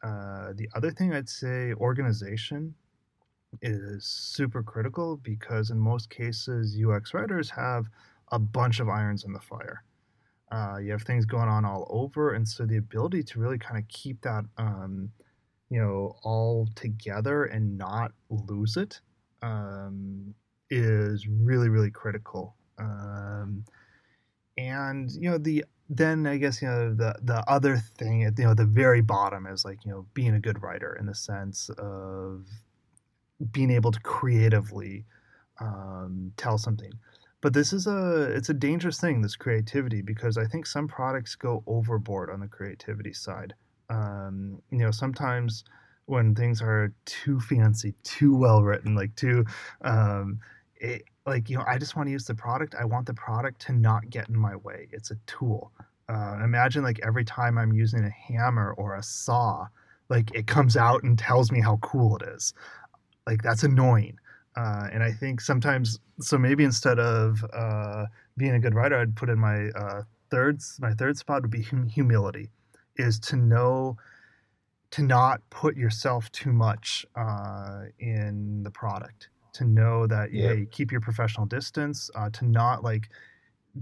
Uh, 0.03 0.53
the 0.55 0.70
other 0.75 0.91
thing 0.91 1.13
I'd 1.13 1.29
say, 1.29 1.74
organization 1.74 2.75
is 3.62 4.05
super 4.05 4.63
critical 4.63 5.17
because 5.17 5.70
in 5.70 5.79
most 5.79 6.10
cases, 6.10 6.77
UX 6.77 7.13
writers 7.13 7.50
have 7.50 7.88
a 8.31 8.39
bunch 8.39 8.79
of 8.79 8.89
irons 8.89 9.24
in 9.25 9.34
the 9.34 9.39
fire. 9.39 9.84
Uh, 10.51 10.77
you 10.77 10.91
have 10.91 11.03
things 11.03 11.25
going 11.25 11.48
on 11.48 11.63
all 11.63 11.88
over, 11.89 12.34
and 12.34 12.48
so 12.48 12.65
the 12.65 12.77
ability 12.77 13.24
to 13.24 13.39
really 13.39 13.58
kind 13.58 13.77
of 13.77 13.88
keep 13.88 14.22
that, 14.22 14.43
um, 14.58 15.10
you 15.70 15.79
know, 15.79 16.15
all 16.24 16.67
together 16.75 17.46
and 17.46 17.77
not 17.77 18.12
lose 18.29 18.75
it 18.75 19.00
um, 19.41 20.34
is 20.70 21.27
really, 21.27 21.70
really 21.70 21.91
critical. 21.91 22.55
Um, 22.77 23.63
and 24.58 25.10
you 25.12 25.29
know, 25.29 25.38
the 25.38 25.63
then 25.89 26.25
I 26.25 26.38
guess 26.38 26.62
you 26.62 26.67
know 26.67 26.93
the 26.93 27.15
the 27.22 27.43
other 27.50 27.77
thing 27.77 28.24
at 28.24 28.38
you 28.38 28.46
know 28.46 28.53
the 28.53 28.65
very 28.65 29.01
bottom 29.01 29.46
is 29.46 29.65
like 29.65 29.84
you 29.86 29.91
know 29.91 30.05
being 30.13 30.34
a 30.34 30.39
good 30.39 30.62
writer 30.62 30.96
in 31.00 31.05
the 31.05 31.15
sense 31.15 31.70
of 31.77 32.46
being 33.51 33.71
able 33.71 33.91
to 33.91 34.00
creatively 34.01 35.05
um, 35.60 36.33
tell 36.38 36.57
something. 36.57 36.91
But 37.41 37.53
this 37.53 37.74
is 37.74 37.88
a 37.88 38.24
it's 38.24 38.50
a 38.50 38.53
dangerous 38.53 39.00
thing, 39.00 39.21
this 39.21 39.36
creativity, 39.36 40.01
because 40.01 40.38
I 40.38 40.45
think 40.45 40.67
some 40.67 40.88
products 40.88 41.36
go 41.36 41.63
overboard 41.65 42.29
on 42.29 42.39
the 42.39 42.48
creativity 42.48 43.13
side. 43.13 43.53
Um, 43.89 44.62
you 44.71 44.77
know, 44.77 44.91
sometimes 44.91 45.63
when 46.05 46.36
things 46.36 46.62
are 46.62 46.93
too 47.05 47.39
fancy, 47.39 47.95
too 48.03 48.36
well 48.36 48.62
written, 48.62 48.95
like 48.95 49.15
too, 49.15 49.45
um, 49.81 50.39
it, 50.75 51.03
like 51.25 51.50
you 51.50 51.57
know, 51.57 51.63
I 51.67 51.79
just 51.79 51.95
want 51.95 52.07
to 52.07 52.12
use 52.12 52.25
the 52.25 52.36
product. 52.36 52.75
I 52.75 52.86
want 52.86 53.07
the 53.07 53.13
product 53.15 53.62
to 53.67 53.74
not 53.74 54.10
get 54.10 54.29
in 54.29 54.38
my 54.38 54.55
way. 54.55 54.88
It's 54.91 55.10
a 55.10 55.15
tool. 55.25 55.71
Uh, 56.10 56.39
imagine 56.43 56.83
like 56.83 57.00
every 57.03 57.24
time 57.24 57.57
I'm 57.57 57.74
using 57.74 58.03
a 58.03 58.10
hammer 58.10 58.74
or 58.74 58.95
a 58.95 59.03
saw, 59.03 59.67
like 60.10 60.29
it 60.36 60.45
comes 60.45 60.77
out 60.77 61.03
and 61.03 61.17
tells 61.17 61.51
me 61.51 61.62
how 61.62 61.77
cool 61.77 62.17
it 62.17 62.24
is 62.36 62.53
like 63.28 63.42
that's 63.42 63.63
annoying. 63.63 64.18
Uh, 64.58 64.90
and 64.92 65.01
i 65.01 65.10
think 65.10 65.40
sometimes 65.40 65.98
so 66.20 66.38
maybe 66.38 66.66
instead 66.66 67.00
of 67.00 67.42
uh, 67.54 68.06
being 68.36 68.51
a 68.56 68.60
good 68.60 68.75
writer 68.75 69.00
i'd 69.00 69.16
put 69.16 69.30
in 69.30 69.40
my 69.40 69.70
uh, 69.70 70.01
third 70.30 70.60
my 70.82 70.94
third 70.94 71.18
spot 71.18 71.42
would 71.42 71.50
be 71.50 71.62
hum- 71.62 71.88
humility 71.88 72.50
is 72.98 73.18
to 73.18 73.38
know 73.38 73.96
to 74.92 75.01
not 75.01 75.42
put 75.50 75.75
yourself 75.75 76.32
too 76.32 76.51
much 76.51 77.06
uh, 77.16 77.84
in 78.00 78.62
the 78.63 78.72
product. 78.72 79.30
To 79.54 79.66
know 79.66 80.08
that 80.08 80.32
yeah. 80.32 80.50
hey 80.50 80.68
keep 80.72 80.92
your 80.92 81.01
professional 81.01 81.46
distance 81.46 82.10
uh, 82.16 82.30
to 82.32 82.46
not 82.46 82.84
like 82.84 83.10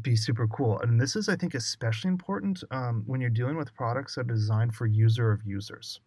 be 0.01 0.15
super 0.15 0.47
cool. 0.47 0.79
And 0.79 0.99
this 0.99 1.15
is 1.15 1.29
i 1.29 1.35
think 1.35 1.53
especially 1.53 2.09
important 2.09 2.63
um, 2.71 3.03
when 3.05 3.21
you're 3.21 3.29
dealing 3.29 3.57
with 3.57 3.73
products 3.75 4.15
that 4.15 4.21
are 4.21 4.35
designed 4.35 4.73
for 4.73 4.87
user 4.87 5.31
of 5.31 5.41
users. 5.45 5.99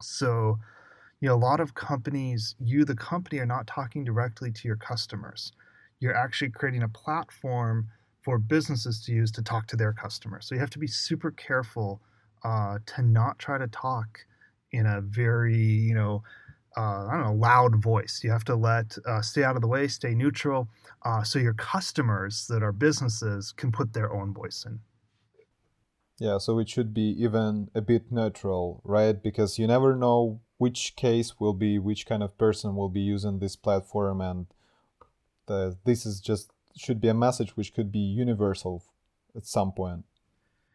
So 0.00 0.58
you 1.20 1.28
know, 1.28 1.34
a 1.34 1.36
lot 1.36 1.60
of 1.60 1.74
companies, 1.74 2.54
you, 2.60 2.84
the 2.84 2.94
company, 2.94 3.38
are 3.40 3.46
not 3.46 3.66
talking 3.66 4.04
directly 4.04 4.52
to 4.52 4.68
your 4.68 4.76
customers. 4.76 5.52
You're 6.00 6.16
actually 6.16 6.50
creating 6.50 6.82
a 6.82 6.88
platform 6.88 7.88
for 8.22 8.38
businesses 8.38 9.02
to 9.04 9.12
use 9.12 9.32
to 9.32 9.42
talk 9.42 9.66
to 9.68 9.76
their 9.76 9.92
customers. 9.92 10.46
So 10.46 10.54
you 10.54 10.60
have 10.60 10.70
to 10.70 10.78
be 10.78 10.86
super 10.86 11.30
careful 11.32 12.00
uh, 12.44 12.78
to 12.86 13.02
not 13.02 13.38
try 13.38 13.58
to 13.58 13.66
talk 13.68 14.20
in 14.70 14.86
a 14.86 15.00
very, 15.00 15.56
you 15.56 15.94
know, 15.94 16.22
uh, 16.76 17.06
I 17.06 17.12
don't 17.14 17.24
know, 17.24 17.34
loud 17.34 17.82
voice. 17.82 18.20
You 18.22 18.30
have 18.30 18.44
to 18.44 18.54
let 18.54 18.96
uh, 19.06 19.20
stay 19.22 19.42
out 19.42 19.56
of 19.56 19.62
the 19.62 19.68
way, 19.68 19.88
stay 19.88 20.14
neutral, 20.14 20.68
uh, 21.04 21.24
so 21.24 21.38
your 21.38 21.54
customers 21.54 22.46
that 22.48 22.62
are 22.62 22.72
businesses 22.72 23.52
can 23.52 23.72
put 23.72 23.92
their 23.92 24.12
own 24.12 24.32
voice 24.32 24.64
in. 24.64 24.78
Yeah, 26.20 26.38
so 26.38 26.58
it 26.58 26.68
should 26.68 26.92
be 26.92 27.14
even 27.18 27.70
a 27.74 27.80
bit 27.80 28.10
neutral, 28.12 28.82
right? 28.84 29.20
Because 29.20 29.58
you 29.58 29.66
never 29.66 29.96
know 29.96 30.40
which 30.58 30.94
case 30.96 31.38
will 31.40 31.52
be 31.52 31.78
which 31.78 32.04
kind 32.04 32.22
of 32.22 32.36
person 32.36 32.76
will 32.76 32.88
be 32.88 33.00
using 33.00 33.38
this 33.38 33.56
platform 33.56 34.20
and 34.20 34.46
the, 35.46 35.78
this 35.84 36.04
is 36.04 36.20
just 36.20 36.50
should 36.76 37.00
be 37.00 37.08
a 37.08 37.14
message 37.14 37.56
which 37.56 37.72
could 37.72 37.90
be 37.90 37.98
universal 37.98 38.84
at 39.34 39.46
some 39.46 39.72
point. 39.72 40.04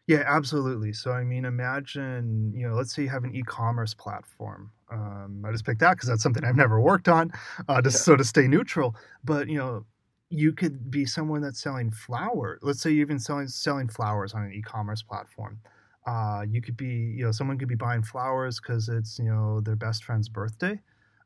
Yeah 0.06 0.24
absolutely. 0.26 0.92
So 0.92 1.12
i 1.12 1.22
mean 1.22 1.44
imagine 1.44 2.52
you 2.54 2.68
know 2.68 2.74
let's 2.74 2.94
say 2.94 3.02
you 3.02 3.08
have 3.08 3.24
an 3.24 3.34
e-commerce 3.34 3.94
platform. 3.94 4.70
Um, 4.90 5.42
i 5.46 5.50
just 5.50 5.64
picked 5.64 5.80
that 5.80 5.92
because 5.92 6.08
that's 6.08 6.22
something 6.22 6.44
i've 6.44 6.56
never 6.56 6.78
worked 6.80 7.08
on 7.08 7.32
uh, 7.68 7.80
just 7.80 7.96
yeah. 7.96 8.02
so 8.02 8.16
to 8.16 8.24
stay 8.24 8.48
neutral. 8.48 8.96
But 9.22 9.48
you 9.48 9.58
know 9.58 9.86
you 10.30 10.52
could 10.52 10.90
be 10.90 11.04
someone 11.06 11.40
that's 11.42 11.62
selling 11.62 11.90
flowers 11.90 12.58
let's 12.62 12.80
say 12.80 12.90
you're 12.90 13.02
even 13.02 13.18
selling 13.18 13.46
selling 13.46 13.88
flowers 13.88 14.34
on 14.34 14.42
an 14.42 14.52
e-commerce 14.52 15.02
platform 15.02 15.58
uh, 16.06 16.44
you 16.48 16.60
could 16.60 16.76
be, 16.76 17.14
you 17.16 17.24
know, 17.24 17.32
someone 17.32 17.58
could 17.58 17.68
be 17.68 17.74
buying 17.74 18.02
flowers 18.02 18.60
because 18.60 18.88
it's, 18.88 19.18
you 19.18 19.24
know, 19.24 19.60
their 19.60 19.76
best 19.76 20.04
friend's 20.04 20.28
birthday, 20.28 20.78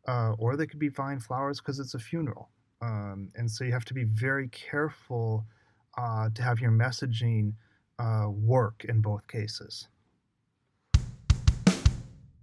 uh, 0.06 0.34
or 0.38 0.56
they 0.56 0.66
could 0.66 0.78
be 0.78 0.88
buying 0.88 1.18
flowers 1.18 1.60
because 1.60 1.78
it's 1.78 1.94
a 1.94 1.98
funeral. 1.98 2.50
Um, 2.80 3.30
and 3.34 3.50
so 3.50 3.64
you 3.64 3.72
have 3.72 3.84
to 3.86 3.94
be 3.94 4.04
very 4.04 4.48
careful 4.48 5.44
uh, 5.96 6.30
to 6.34 6.42
have 6.42 6.60
your 6.60 6.70
messaging 6.70 7.54
uh, 7.98 8.26
work 8.28 8.84
in 8.88 9.00
both 9.00 9.26
cases. 9.26 9.88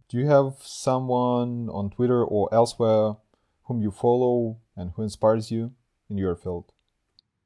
Do 0.09 0.17
you 0.17 0.27
have 0.27 0.55
someone 0.59 1.69
on 1.69 1.89
Twitter 1.89 2.23
or 2.23 2.53
elsewhere 2.53 3.15
whom 3.63 3.81
you 3.81 3.91
follow 3.91 4.57
and 4.75 4.91
who 4.95 5.03
inspires 5.03 5.51
you 5.51 5.71
in 6.09 6.17
your 6.17 6.35
field? 6.35 6.74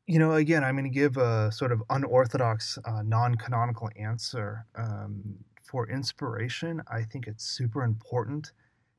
You 0.10 0.18
know, 0.18 0.34
again, 0.34 0.64
I'm 0.64 0.76
going 0.76 0.92
to 0.92 1.00
give 1.00 1.18
a 1.18 1.52
sort 1.52 1.72
of 1.72 1.84
unorthodox, 1.92 2.80
uh, 2.84 3.04
non 3.04 3.36
canonical 3.36 3.92
answer. 3.96 4.66
Um, 4.76 5.36
for 5.64 5.88
inspiration, 5.88 6.82
I 6.92 7.04
think 7.04 7.28
it's 7.28 7.46
super 7.46 7.84
important 7.84 8.54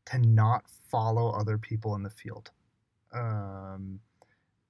to 0.07 0.19
not 0.21 0.63
follow 0.89 1.31
other 1.31 1.59
people 1.59 1.97
in 1.97 2.05
the 2.05 2.11
field 2.11 2.53
um, 3.13 3.99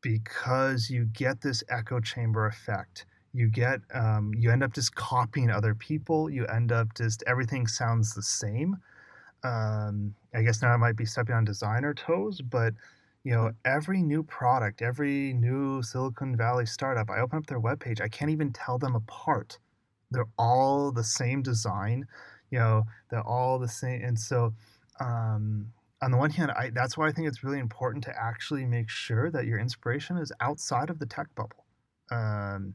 because 0.01 0.89
you 0.89 1.05
get 1.13 1.43
this 1.43 1.63
echo 1.69 2.01
chamber 2.01 2.47
effect. 2.47 3.05
You 3.35 3.51
get, 3.51 3.81
um, 3.93 4.33
you 4.35 4.51
end 4.51 4.63
up 4.63 4.73
just 4.73 4.95
copying 4.95 5.51
other 5.51 5.75
people. 5.75 6.31
You 6.31 6.47
end 6.47 6.73
up 6.73 6.95
just, 6.97 7.23
everything 7.27 7.67
sounds 7.67 8.15
the 8.15 8.23
same. 8.23 8.79
Um, 9.45 10.15
I 10.35 10.41
guess 10.41 10.63
now 10.63 10.73
I 10.73 10.79
might 10.79 10.97
be 10.97 11.05
stepping 11.05 11.35
on 11.35 11.45
designer 11.45 11.93
toes, 11.93 12.41
but 12.41 12.73
you 13.25 13.33
know, 13.33 13.53
every 13.65 14.03
new 14.03 14.23
product, 14.23 14.83
every 14.83 15.35
new 15.35 15.83
Silicon 15.83 16.37
Valley 16.37 16.67
startup, 16.67 17.11
I 17.11 17.21
open 17.21 17.39
up 17.39 17.47
their 17.47 17.61
webpage, 17.61 18.01
I 18.01 18.09
can't 18.09 18.31
even 18.31 18.53
tell 18.53 18.79
them 18.79 18.95
apart. 18.95 19.59
They're 20.11 20.29
all 20.39 20.91
the 20.91 21.05
same 21.05 21.43
design, 21.43 22.07
you 22.51 22.59
know, 22.59 22.85
they're 23.11 23.27
all 23.27 23.59
the 23.59 23.69
same. 23.69 24.03
And 24.03 24.19
so, 24.19 24.55
um, 25.01 25.73
on 26.03 26.11
the 26.11 26.17
one 26.17 26.31
hand, 26.31 26.51
I, 26.53 26.71
that's 26.71 26.97
why 26.97 27.09
I 27.09 27.13
think 27.13 27.29
it's 27.29 27.45
really 27.45 27.59
important 27.59 28.05
to 28.05 28.19
actually 28.19 28.65
make 28.65 28.89
sure 28.89 29.31
that 29.31 29.45
your 29.45 29.59
inspiration 29.59 30.17
is 30.17 30.33
outside 30.41 30.89
of 30.89 30.99
the 30.99 31.07
tech 31.07 31.27
bubble. 31.35 31.67
Um, 32.11 32.75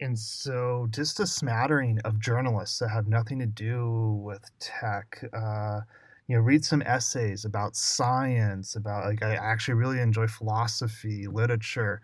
and 0.00 0.18
so, 0.18 0.86
just 0.90 1.20
a 1.20 1.26
smattering 1.26 1.98
of 2.04 2.20
journalists 2.20 2.78
that 2.78 2.88
have 2.88 3.08
nothing 3.08 3.40
to 3.40 3.46
do 3.46 4.20
with 4.22 4.50
tech. 4.60 5.24
Uh, 5.32 5.80
you 6.26 6.36
know 6.36 6.42
read 6.42 6.64
some 6.64 6.82
essays 6.82 7.44
about 7.44 7.76
science 7.76 8.76
about 8.76 9.04
like 9.04 9.22
i 9.22 9.34
actually 9.34 9.74
really 9.74 10.00
enjoy 10.00 10.26
philosophy 10.26 11.26
literature 11.26 12.00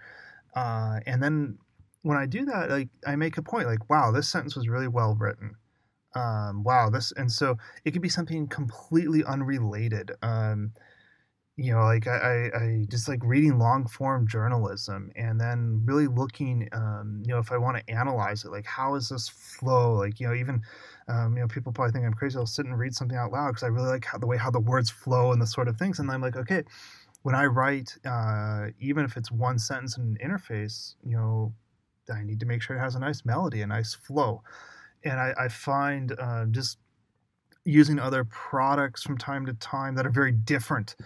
uh, 0.56 1.00
and 1.06 1.22
then 1.22 1.58
when 2.02 2.16
i 2.18 2.26
do 2.26 2.44
that 2.44 2.70
like 2.70 2.88
i 3.06 3.16
make 3.16 3.38
a 3.38 3.42
point 3.42 3.66
like 3.66 3.88
wow 3.90 4.10
this 4.10 4.28
sentence 4.28 4.56
was 4.56 4.68
really 4.68 4.88
well 4.88 5.14
written. 5.14 5.54
Um, 6.16 6.64
wow 6.64 6.90
this 6.90 7.12
and 7.12 7.30
so 7.30 7.56
it 7.84 7.92
could 7.92 8.02
be 8.02 8.08
something 8.08 8.48
completely 8.48 9.24
unrelated 9.24 10.12
um, 10.22 10.72
you 11.56 11.72
know 11.72 11.82
like 11.82 12.06
I, 12.06 12.46
I 12.54 12.84
just 12.88 13.08
like 13.08 13.20
reading 13.22 13.58
long 13.58 13.86
form 13.86 14.26
journalism 14.26 15.12
and 15.14 15.38
then 15.40 15.82
really 15.84 16.06
looking 16.06 16.68
um, 16.72 17.22
you 17.26 17.32
know 17.34 17.38
if 17.38 17.52
i 17.52 17.58
want 17.58 17.76
to 17.76 17.92
analyze 17.92 18.44
it 18.44 18.50
like 18.50 18.66
how 18.66 18.94
is 18.94 19.10
this 19.10 19.28
flow 19.28 19.94
like 19.94 20.20
you 20.20 20.28
know 20.28 20.34
even 20.34 20.62
um, 21.08 21.34
you 21.34 21.40
know 21.40 21.48
people 21.48 21.72
probably 21.72 21.92
think 21.92 22.04
i'm 22.04 22.14
crazy 22.14 22.36
i'll 22.36 22.46
sit 22.46 22.66
and 22.66 22.78
read 22.78 22.94
something 22.94 23.16
out 23.16 23.32
loud 23.32 23.48
because 23.48 23.62
i 23.62 23.66
really 23.66 23.88
like 23.88 24.04
how, 24.04 24.18
the 24.18 24.26
way 24.26 24.36
how 24.36 24.50
the 24.50 24.60
words 24.60 24.90
flow 24.90 25.32
and 25.32 25.40
the 25.40 25.46
sort 25.46 25.68
of 25.68 25.76
things 25.76 25.98
and 25.98 26.10
i'm 26.10 26.20
like 26.20 26.36
okay 26.36 26.62
when 27.22 27.34
i 27.34 27.44
write 27.44 27.96
uh, 28.04 28.66
even 28.78 29.04
if 29.04 29.16
it's 29.16 29.30
one 29.30 29.58
sentence 29.58 29.96
in 29.96 30.02
an 30.02 30.18
interface 30.24 30.94
you 31.04 31.16
know 31.16 31.52
i 32.12 32.22
need 32.22 32.40
to 32.40 32.46
make 32.46 32.62
sure 32.62 32.76
it 32.76 32.80
has 32.80 32.94
a 32.94 33.00
nice 33.00 33.24
melody 33.24 33.62
a 33.62 33.66
nice 33.66 33.94
flow 33.94 34.42
and 35.04 35.18
i, 35.18 35.34
I 35.38 35.48
find 35.48 36.12
uh, 36.18 36.46
just 36.46 36.78
using 37.64 37.98
other 37.98 38.24
products 38.24 39.02
from 39.02 39.18
time 39.18 39.46
to 39.46 39.52
time 39.54 39.94
that 39.94 40.06
are 40.06 40.10
very 40.10 40.32
different 40.32 40.96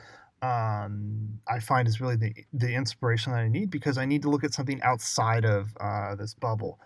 um, 0.45 1.41
I 1.49 1.59
find 1.59 1.89
is 1.89 2.01
really 2.01 2.17
the 2.17 2.35
the 2.53 2.75
inspiration 2.75 3.33
that 3.33 3.39
I 3.39 3.49
need 3.49 3.71
because 3.71 3.97
I 3.97 4.05
need 4.05 4.23
to 4.23 4.31
look 4.31 4.45
at 4.45 4.53
something 4.53 4.81
outside 4.83 5.45
of 5.45 5.75
uh, 5.81 6.15
this 6.17 6.35
bubble. 6.35 6.79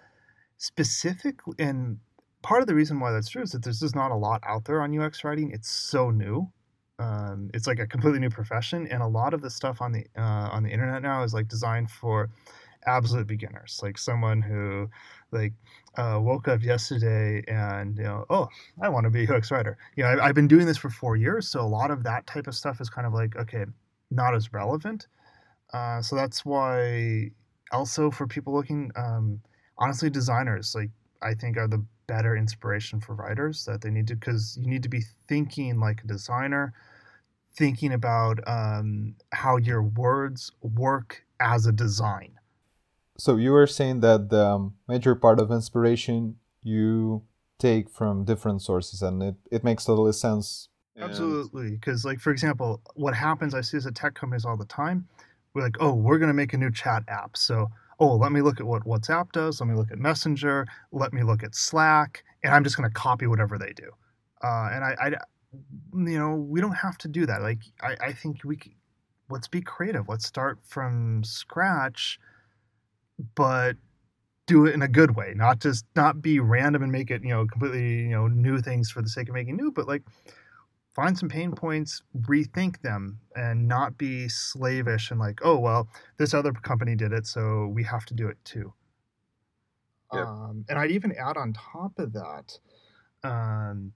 Specific 0.59 1.41
and 1.59 1.99
part 2.43 2.61
of 2.61 2.67
the 2.67 2.75
reason 2.75 3.01
why 3.01 3.13
that's 3.13 3.29
true 3.29 3.43
is 3.43 3.53
that 3.53 3.63
there's 3.63 3.81
just 3.81 3.97
not 3.97 4.11
a 4.11 4.17
lot 4.17 4.43
out 4.47 4.65
there 4.65 4.81
on 4.81 4.97
UX 4.97 5.25
writing. 5.25 5.51
It's 5.51 5.71
so 5.71 6.11
new. 6.11 6.51
Um, 6.99 7.51
it's 7.55 7.67
like 7.67 7.79
a 7.79 7.87
completely 7.87 8.19
new 8.19 8.31
profession, 8.31 8.89
and 8.89 9.03
a 9.03 9.07
lot 9.07 9.33
of 9.33 9.41
the 9.41 9.51
stuff 9.51 9.81
on 9.81 9.93
the 9.93 10.05
uh, 10.17 10.49
on 10.51 10.65
the 10.65 10.71
internet 10.71 11.03
now 11.03 11.23
is 11.23 11.33
like 11.33 11.47
designed 11.47 11.91
for 11.91 12.29
absolute 12.87 13.27
beginners, 13.27 13.81
like 13.83 13.99
someone 13.99 14.43
who 14.43 14.89
like 15.31 15.53
uh, 15.97 16.19
woke 16.21 16.49
up 16.49 16.63
yesterday 16.63 17.43
and 17.47 17.97
you 17.99 18.05
know, 18.05 18.25
oh, 18.31 18.49
I 18.83 18.89
want 18.89 19.05
to 19.05 19.11
be 19.11 19.25
a 19.25 19.33
UX 19.33 19.51
writer. 19.51 19.77
You 19.97 20.05
know, 20.05 20.11
I, 20.11 20.27
I've 20.27 20.35
been 20.35 20.49
doing 20.49 20.67
this 20.67 20.79
for 20.79 20.91
four 20.91 21.17
years, 21.17 21.49
so 21.49 21.61
a 21.61 21.67
lot 21.67 21.91
of 21.91 22.03
that 22.05 22.27
type 22.27 22.47
of 22.47 22.55
stuff 22.55 22.81
is 22.81 22.91
kind 22.91 23.07
of 23.07 23.13
like 23.13 23.37
okay, 23.37 23.65
not 24.11 24.35
as 24.35 24.53
relevant. 24.53 25.07
Uh, 25.73 26.01
so 26.03 26.17
that's 26.17 26.45
why 26.45 27.31
also 27.73 28.11
for 28.11 28.27
people 28.27 28.55
looking, 28.55 28.91
um, 28.97 29.41
honestly, 29.77 30.11
designers 30.11 30.75
like 30.75 30.91
I 31.23 31.35
think 31.35 31.57
are 31.57 31.69
the 31.69 31.85
better 32.09 32.37
inspiration 32.37 33.01
for 33.01 33.15
writers 33.15 33.65
that 33.67 33.83
they 33.83 33.91
need 33.91 34.09
to 34.09 34.17
because 34.17 34.59
you 34.61 34.69
need 34.69 34.83
to 34.83 34.89
be 34.89 35.03
thinking 35.29 35.79
like 35.79 36.03
a 36.03 36.07
designer, 36.09 36.73
thinking 37.55 37.93
about 37.93 38.41
um, 38.49 39.15
how 39.33 39.57
your 39.57 39.83
words 39.83 40.51
work 40.61 41.25
as 41.39 41.67
a 41.67 41.73
design. 41.73 42.33
So 43.17 43.37
you 43.37 43.53
were 43.53 43.67
saying 43.67 44.01
that 44.01 44.31
the 44.31 44.45
um, 44.45 44.75
major 44.89 45.15
part 45.15 45.39
of 45.39 45.53
inspiration 45.53 46.37
you 46.63 47.23
take 47.59 47.91
from 47.91 48.25
different 48.25 48.63
sources 48.63 49.03
and 49.03 49.23
it, 49.23 49.35
it 49.53 49.63
makes 49.63 49.85
totally 49.85 50.13
sense. 50.13 50.69
Absolutely 51.01 51.71
because 51.71 52.05
like 52.05 52.19
for 52.19 52.33
example 52.33 52.83
what 52.97 53.15
happens 53.15 53.55
i 53.55 53.61
see 53.61 53.77
this 53.77 53.87
at 53.87 53.95
tech 53.95 54.15
companies 54.15 54.45
all 54.45 54.57
the 54.57 54.65
time 54.65 55.07
we're 55.55 55.63
like 55.63 55.77
oh 55.79 55.95
we're 55.95 56.19
going 56.19 56.29
to 56.29 56.35
make 56.35 56.53
a 56.53 56.57
new 56.57 56.73
chat 56.73 57.05
app. 57.07 57.37
So 57.37 57.69
oh 57.99 58.17
let 58.17 58.33
me 58.33 58.43
look 58.43 58.61
at 58.61 58.67
what 58.67 58.85
whatsapp 58.85 59.31
does 59.33 59.61
let 59.61 59.69
me 59.69 59.75
look 59.75 59.91
at 59.93 59.99
messenger 59.99 60.67
let 60.93 61.13
me 61.13 61.23
look 61.23 61.43
at 61.43 61.55
slack 61.55 62.25
and 62.43 62.55
i'm 62.55 62.65
just 62.65 62.77
going 62.77 62.89
to 62.89 62.95
copy 62.95 63.27
whatever 63.27 63.59
they 63.59 63.73
do. 63.73 63.91
Uh, 64.43 64.71
and 64.73 64.85
I, 64.85 64.97
I 65.01 65.09
you 65.95 66.19
know 66.19 66.35
we 66.35 66.61
don't 66.61 66.73
have 66.77 66.99
to 66.99 67.09
do 67.09 67.27
that. 67.27 67.43
Like 67.43 67.61
i, 67.83 67.97
I 68.09 68.13
think 68.13 68.45
we 68.45 68.59
let's 69.31 69.49
be 69.49 69.61
creative. 69.63 70.09
Let's 70.09 70.27
start 70.27 70.59
from 70.65 71.23
scratch 71.25 72.19
but 73.35 73.77
do 74.47 74.67
it 74.67 74.75
in 74.75 74.83
a 74.83 74.89
good 74.89 75.17
way, 75.17 75.35
not 75.37 75.61
just 75.61 75.85
not 75.97 76.23
be 76.23 76.41
random 76.41 76.83
and 76.83 76.93
make 76.93 77.11
it, 77.11 77.23
you 77.23 77.31
know, 77.31 77.47
completely, 77.47 78.03
you 78.03 78.11
know, 78.11 78.29
new 78.29 78.61
things 78.61 78.91
for 78.91 79.03
the 79.03 79.09
sake 79.09 79.29
of 79.29 79.35
making 79.35 79.57
new, 79.57 79.71
but 79.71 79.87
like 79.87 80.03
find 80.99 81.17
some 81.17 81.29
pain 81.29 81.53
points, 81.53 82.03
rethink 82.23 82.83
them, 82.83 83.21
and 83.37 83.69
not 83.69 83.97
be 83.97 84.29
slavish 84.29 85.13
and 85.13 85.21
like, 85.21 85.39
oh 85.45 85.57
well, 85.57 85.89
this 86.17 86.35
other 86.35 86.51
company 86.51 86.97
did 86.97 87.13
it, 87.13 87.25
so 87.25 87.71
we 87.73 87.85
have 87.85 88.05
to 88.05 88.15
do 88.15 88.27
it 88.27 88.37
too. 88.45 88.73
Yep. 90.13 90.27
Um, 90.27 90.65
and 90.69 90.77
I'd 90.77 90.91
even 90.91 91.13
add 91.13 91.37
on 91.37 91.53
top 91.53 91.93
of 92.01 92.13
that, 92.15 92.59
um, 93.23 93.93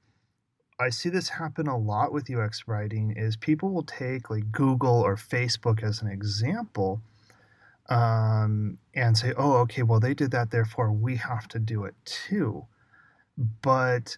I 0.79 0.91
see 0.91 1.09
this 1.09 1.29
happen 1.29 1.67
a 1.67 1.77
lot 1.77 2.13
with 2.13 2.31
UX 2.33 2.69
writing. 2.69 3.15
Is 3.17 3.37
people 3.37 3.71
will 3.71 3.83
take 3.83 4.31
like 4.31 4.53
Google 4.53 5.01
or 5.01 5.17
Facebook 5.17 5.83
as 5.83 6.03
an 6.03 6.09
example, 6.09 7.03
um, 7.89 8.79
and 8.95 9.19
say, 9.19 9.33
oh, 9.37 9.55
okay, 9.63 9.83
well, 9.83 9.99
they 9.99 10.15
did 10.15 10.31
that, 10.31 10.53
therefore 10.53 10.93
we 10.93 11.17
have 11.17 11.49
to 11.49 11.59
do 11.59 11.83
it 11.83 11.97
too. 12.05 12.65
But 13.61 14.17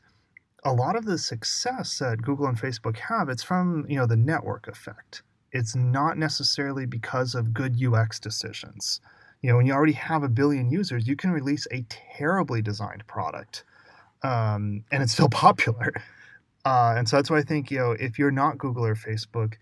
a 0.64 0.72
lot 0.72 0.96
of 0.96 1.04
the 1.04 1.18
success 1.18 1.98
that 1.98 2.22
Google 2.22 2.46
and 2.46 2.58
Facebook 2.58 2.96
have, 2.98 3.28
it's 3.28 3.42
from 3.42 3.84
you 3.88 3.96
know 3.96 4.06
the 4.06 4.16
network 4.16 4.68
effect. 4.68 5.22
It's 5.52 5.76
not 5.76 6.18
necessarily 6.18 6.86
because 6.86 7.34
of 7.34 7.54
good 7.54 7.80
UX 7.82 8.18
decisions. 8.18 9.00
You 9.42 9.50
know, 9.50 9.56
when 9.56 9.66
you 9.66 9.72
already 9.72 9.92
have 9.92 10.22
a 10.22 10.28
billion 10.28 10.70
users, 10.70 11.06
you 11.06 11.16
can 11.16 11.30
release 11.30 11.66
a 11.70 11.84
terribly 11.88 12.62
designed 12.62 13.06
product, 13.06 13.64
um, 14.22 14.84
and 14.90 15.02
it's 15.02 15.12
still 15.12 15.28
popular. 15.46 15.92
Uh, 16.64 16.94
and 16.96 17.06
so 17.06 17.16
that's 17.16 17.30
why 17.30 17.38
I 17.38 17.42
think 17.42 17.70
you 17.70 17.78
know 17.78 17.92
if 17.92 18.18
you're 18.18 18.30
not 18.30 18.58
Google 18.58 18.86
or 18.86 18.94
Facebook, 18.94 19.54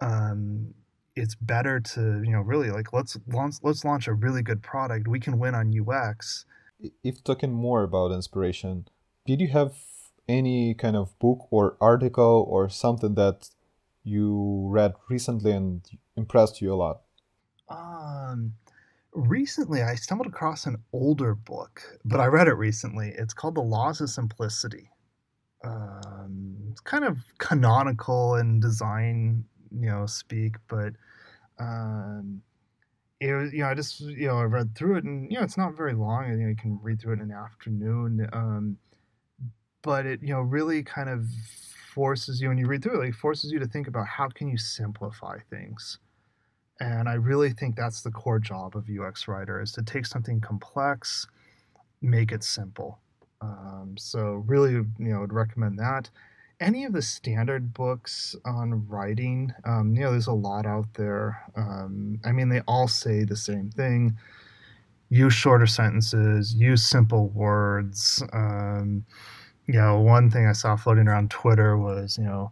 um, 0.00 0.74
it's 1.14 1.34
better 1.34 1.80
to 1.80 2.22
you 2.22 2.30
know 2.30 2.40
really 2.40 2.70
like 2.70 2.92
let's 2.92 3.18
launch 3.28 3.56
let's 3.62 3.84
launch 3.84 4.06
a 4.06 4.12
really 4.12 4.42
good 4.42 4.62
product 4.62 5.08
we 5.08 5.18
can 5.18 5.38
win 5.38 5.54
on 5.54 5.74
ux 5.80 6.44
if 7.02 7.22
talking 7.24 7.52
more 7.52 7.82
about 7.82 8.12
inspiration 8.12 8.86
did 9.26 9.40
you 9.40 9.48
have 9.48 9.74
any 10.28 10.74
kind 10.74 10.96
of 10.96 11.18
book 11.18 11.48
or 11.50 11.76
article 11.80 12.46
or 12.48 12.68
something 12.68 13.14
that 13.14 13.48
you 14.04 14.66
read 14.68 14.94
recently 15.08 15.52
and 15.52 15.82
impressed 16.16 16.60
you 16.60 16.72
a 16.72 16.76
lot 16.76 17.00
um 17.68 18.52
recently 19.12 19.82
i 19.82 19.94
stumbled 19.94 20.26
across 20.26 20.66
an 20.66 20.76
older 20.92 21.34
book 21.34 21.82
but 22.04 22.20
i 22.20 22.26
read 22.26 22.48
it 22.48 22.54
recently 22.54 23.12
it's 23.16 23.34
called 23.34 23.54
the 23.54 23.60
laws 23.60 24.00
of 24.00 24.10
simplicity 24.10 24.90
um, 25.64 26.56
it's 26.70 26.80
kind 26.80 27.04
of 27.04 27.18
canonical 27.38 28.36
in 28.36 28.60
design 28.60 29.44
you 29.72 29.86
know 29.86 30.06
speak 30.06 30.54
but 30.68 30.92
um, 31.58 32.40
it 33.20 33.34
was, 33.34 33.52
you 33.52 33.60
know, 33.60 33.68
I 33.68 33.74
just, 33.74 34.00
you 34.00 34.28
know, 34.28 34.38
I 34.38 34.44
read 34.44 34.76
through 34.76 34.98
it 34.98 35.04
and, 35.04 35.30
you 35.30 35.38
know, 35.38 35.44
it's 35.44 35.58
not 35.58 35.76
very 35.76 35.94
long. 35.94 36.26
and 36.26 36.38
you, 36.38 36.44
know, 36.44 36.50
you 36.50 36.56
can 36.56 36.78
read 36.82 37.00
through 37.00 37.14
it 37.14 37.20
in 37.20 37.30
an 37.30 37.32
afternoon. 37.32 38.28
Um, 38.32 38.76
but 39.82 40.06
it, 40.06 40.20
you 40.22 40.32
know, 40.32 40.40
really 40.40 40.82
kind 40.82 41.08
of 41.08 41.26
forces 41.94 42.40
you, 42.40 42.48
when 42.48 42.58
you 42.58 42.66
read 42.66 42.82
through 42.82 43.00
it, 43.00 43.06
like 43.06 43.14
forces 43.14 43.50
you 43.50 43.58
to 43.58 43.66
think 43.66 43.88
about 43.88 44.06
how 44.06 44.28
can 44.28 44.48
you 44.48 44.58
simplify 44.58 45.38
things. 45.50 45.98
And 46.80 47.08
I 47.08 47.14
really 47.14 47.50
think 47.50 47.74
that's 47.74 48.02
the 48.02 48.10
core 48.10 48.38
job 48.38 48.76
of 48.76 48.88
UX 48.88 49.26
writer 49.26 49.60
is 49.60 49.72
to 49.72 49.82
take 49.82 50.06
something 50.06 50.40
complex, 50.40 51.26
make 52.00 52.30
it 52.30 52.44
simple. 52.44 53.00
Um, 53.40 53.94
so 53.98 54.44
really, 54.46 54.72
you 54.72 54.86
know, 54.98 55.20
would 55.20 55.32
recommend 55.32 55.78
that 55.78 56.10
any 56.60 56.84
of 56.84 56.92
the 56.92 57.02
standard 57.02 57.72
books 57.72 58.34
on 58.44 58.86
writing, 58.88 59.52
um, 59.64 59.94
you 59.94 60.02
know, 60.02 60.10
there's 60.10 60.26
a 60.26 60.32
lot 60.32 60.66
out 60.66 60.92
there. 60.94 61.40
Um, 61.56 62.20
I 62.24 62.32
mean, 62.32 62.48
they 62.48 62.60
all 62.66 62.88
say 62.88 63.24
the 63.24 63.36
same 63.36 63.70
thing 63.70 64.16
use 65.10 65.32
shorter 65.32 65.66
sentences, 65.66 66.54
use 66.54 66.84
simple 66.84 67.28
words. 67.28 68.22
Um, 68.34 69.06
you 69.68 69.74
know, 69.74 70.00
one 70.00 70.30
thing 70.30 70.46
I 70.46 70.52
saw 70.52 70.76
floating 70.76 71.06
around 71.06 71.30
Twitter 71.30 71.76
was, 71.76 72.16
you 72.18 72.24
know, 72.24 72.50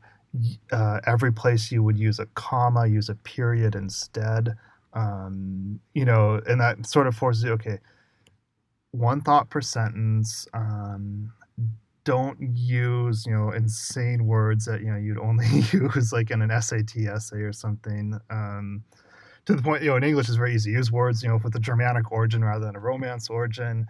uh, 0.71 1.01
every 1.07 1.33
place 1.33 1.73
you 1.73 1.83
would 1.83 1.99
use 1.99 2.19
a 2.19 2.27
comma, 2.35 2.87
use 2.87 3.09
a 3.09 3.15
period 3.15 3.75
instead. 3.75 4.55
Um, 4.93 5.81
you 5.95 6.05
know, 6.05 6.41
and 6.47 6.61
that 6.61 6.87
sort 6.87 7.07
of 7.07 7.17
forces 7.17 7.45
you, 7.45 7.53
okay, 7.53 7.79
one 8.93 9.21
thought 9.23 9.49
per 9.51 9.61
sentence. 9.61 10.47
Um, 10.55 11.33
don't 12.05 12.39
use 12.41 13.27
you 13.27 13.33
know 13.33 13.51
insane 13.51 14.27
words 14.27 14.65
that 14.65 14.81
you 14.81 14.87
know 14.87 14.97
you'd 14.97 15.19
only 15.19 15.47
use 15.73 16.13
like 16.13 16.31
in 16.31 16.41
an 16.41 16.63
SAT 16.63 16.97
essay 16.97 17.39
or 17.39 17.53
something. 17.53 18.19
Um, 18.31 18.85
to 19.47 19.55
the 19.55 19.63
point, 19.63 19.83
you 19.83 19.91
know, 19.91 19.97
in 19.97 20.05
English 20.05 20.29
is 20.29 20.37
very 20.37 20.55
easy. 20.55 20.73
To 20.73 20.79
use 20.79 20.91
words, 20.91 21.23
you 21.23 21.29
know, 21.29 21.39
with 21.43 21.55
a 21.55 21.61
Germanic 21.61 22.11
origin 22.11 22.45
rather 22.45 22.65
than 22.65 22.77
a 22.77 22.81
Romance 22.81 23.29
origin. 23.29 23.87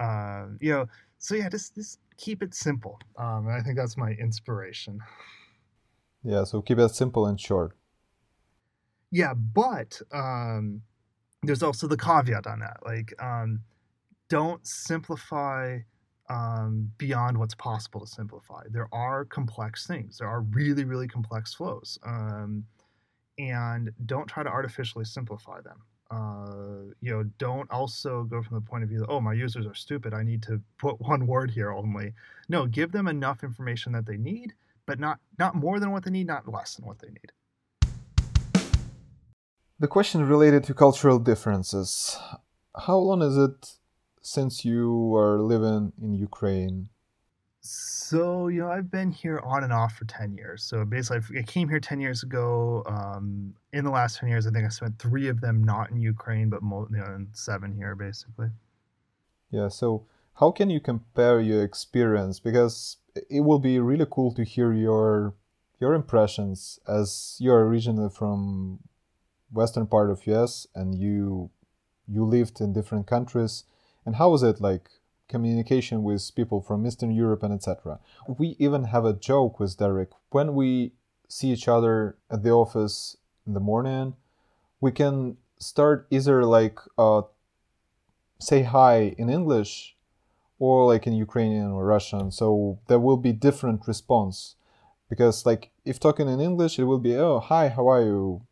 Uh, 0.00 0.46
you 0.60 0.72
know, 0.72 0.86
so 1.24 1.34
yeah, 1.34 1.48
just 1.48 1.74
just 1.74 2.00
keep 2.18 2.42
it 2.42 2.52
simple. 2.52 2.98
Um, 3.16 3.48
and 3.48 3.56
I 3.56 3.62
think 3.62 3.76
that's 3.78 3.96
my 3.96 4.10
inspiration. 4.10 5.00
Yeah, 6.22 6.44
so 6.44 6.60
keep 6.60 6.78
it 6.78 6.90
simple 6.90 7.24
and 7.26 7.40
short. 7.40 7.72
Yeah, 9.10 9.32
but 9.32 10.02
um, 10.12 10.82
there's 11.42 11.62
also 11.62 11.86
the 11.86 11.96
caveat 11.96 12.46
on 12.46 12.58
that. 12.58 12.76
Like, 12.84 13.14
um, 13.22 13.60
don't 14.28 14.66
simplify 14.66 15.78
um, 16.28 16.90
beyond 16.98 17.38
what's 17.38 17.54
possible 17.54 18.00
to 18.00 18.06
simplify. 18.06 18.62
There 18.70 18.88
are 18.92 19.24
complex 19.24 19.86
things. 19.86 20.18
There 20.18 20.28
are 20.28 20.42
really, 20.42 20.84
really 20.84 21.08
complex 21.08 21.54
flows, 21.54 21.98
um, 22.06 22.64
and 23.38 23.90
don't 24.04 24.26
try 24.26 24.42
to 24.42 24.50
artificially 24.50 25.06
simplify 25.06 25.62
them. 25.62 25.78
Uh, 26.14 26.94
you 27.00 27.10
know, 27.10 27.24
don't 27.38 27.70
also 27.70 28.24
go 28.24 28.42
from 28.42 28.54
the 28.54 28.60
point 28.60 28.84
of 28.84 28.88
view 28.88 29.00
that 29.00 29.08
oh, 29.08 29.20
my 29.20 29.32
users 29.32 29.66
are 29.66 29.74
stupid. 29.74 30.14
I 30.14 30.22
need 30.22 30.42
to 30.44 30.60
put 30.78 31.00
one 31.12 31.26
word 31.26 31.50
here 31.50 31.72
only. 31.72 32.12
No, 32.48 32.66
give 32.66 32.92
them 32.92 33.08
enough 33.08 33.42
information 33.42 33.92
that 33.92 34.06
they 34.06 34.16
need, 34.16 34.54
but 34.86 35.00
not 35.00 35.18
not 35.38 35.54
more 35.54 35.80
than 35.80 35.90
what 35.90 36.04
they 36.04 36.10
need, 36.10 36.26
not 36.26 36.48
less 36.48 36.74
than 36.74 36.86
what 36.86 37.00
they 37.00 37.08
need. 37.08 37.32
The 39.80 39.88
question 39.88 40.26
related 40.26 40.62
to 40.64 40.74
cultural 40.74 41.18
differences. 41.18 42.16
How 42.86 42.96
long 42.96 43.22
is 43.22 43.36
it 43.36 43.72
since 44.22 44.64
you 44.64 45.14
are 45.16 45.40
living 45.40 45.92
in 46.00 46.14
Ukraine? 46.14 46.90
So, 47.66 48.48
you 48.48 48.60
know, 48.60 48.70
I've 48.70 48.90
been 48.90 49.10
here 49.10 49.40
on 49.42 49.64
and 49.64 49.72
off 49.72 49.96
for 49.96 50.04
10 50.04 50.34
years. 50.34 50.62
So 50.62 50.84
basically, 50.84 51.38
I 51.38 51.42
came 51.42 51.66
here 51.66 51.80
10 51.80 51.98
years 51.98 52.22
ago. 52.22 52.82
Um, 52.84 53.54
in 53.72 53.84
the 53.84 53.90
last 53.90 54.18
10 54.18 54.28
years, 54.28 54.46
I 54.46 54.50
think 54.50 54.66
I 54.66 54.68
spent 54.68 54.98
three 54.98 55.28
of 55.28 55.40
them 55.40 55.64
not 55.64 55.90
in 55.90 55.96
Ukraine, 55.96 56.50
but 56.50 56.62
mo- 56.62 56.86
you 56.90 56.98
know, 56.98 57.26
seven 57.32 57.72
here, 57.72 57.94
basically. 57.94 58.48
Yeah. 59.50 59.68
So 59.68 60.04
how 60.34 60.50
can 60.50 60.68
you 60.68 60.78
compare 60.78 61.40
your 61.40 61.64
experience? 61.64 62.38
Because 62.38 62.98
it 63.30 63.40
will 63.40 63.60
be 63.60 63.78
really 63.78 64.06
cool 64.10 64.34
to 64.34 64.44
hear 64.44 64.70
your 64.74 65.34
your 65.80 65.94
impressions 65.94 66.78
as 66.86 67.38
you're 67.40 67.66
originally 67.66 68.10
from 68.10 68.80
western 69.50 69.86
part 69.86 70.10
of 70.10 70.26
US 70.26 70.66
and 70.74 70.94
you 70.94 71.50
you 72.06 72.24
lived 72.24 72.60
in 72.60 72.74
different 72.74 73.06
countries 73.06 73.64
and 74.04 74.16
how 74.16 74.28
was 74.30 74.42
it 74.42 74.60
like 74.60 74.90
communication 75.28 76.02
with 76.02 76.34
people 76.34 76.60
from 76.60 76.86
Eastern 76.86 77.10
Europe 77.10 77.42
and 77.42 77.52
etc. 77.52 77.98
We 78.26 78.56
even 78.58 78.84
have 78.84 79.04
a 79.04 79.12
joke 79.12 79.58
with 79.58 79.78
Derek 79.78 80.10
when 80.30 80.54
we 80.54 80.92
see 81.28 81.50
each 81.50 81.68
other 81.68 82.16
at 82.30 82.42
the 82.42 82.50
office 82.50 83.16
in 83.46 83.54
the 83.54 83.60
morning. 83.60 84.14
We 84.80 84.92
can 84.92 85.36
start 85.58 86.06
either 86.10 86.44
like 86.44 86.78
uh, 86.98 87.22
say 88.38 88.62
hi 88.62 89.14
in 89.18 89.30
English 89.30 89.96
or 90.58 90.86
like 90.86 91.06
in 91.06 91.14
Ukrainian 91.14 91.70
or 91.70 91.84
Russian. 91.84 92.30
So 92.30 92.78
there 92.88 93.00
will 93.00 93.16
be 93.16 93.32
different 93.32 93.86
response 93.86 94.56
because 95.08 95.46
like 95.46 95.70
if 95.84 95.98
talking 95.98 96.28
in 96.28 96.40
English, 96.40 96.78
it 96.78 96.84
will 96.84 96.98
be 96.98 97.16
oh 97.16 97.40
hi 97.40 97.68
how 97.68 97.88
are 97.88 98.02
you? 98.02 98.42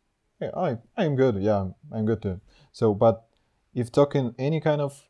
Yeah, 0.41 0.51
I 0.55 0.77
I'm 0.97 1.15
good. 1.15 1.35
Yeah, 1.41 1.69
I'm 1.91 2.05
good 2.05 2.21
too. 2.21 2.41
So 2.71 2.93
but 2.93 3.25
if 3.73 3.91
talking 3.91 4.35
any 4.37 4.59
kind 4.59 4.81
of 4.81 5.03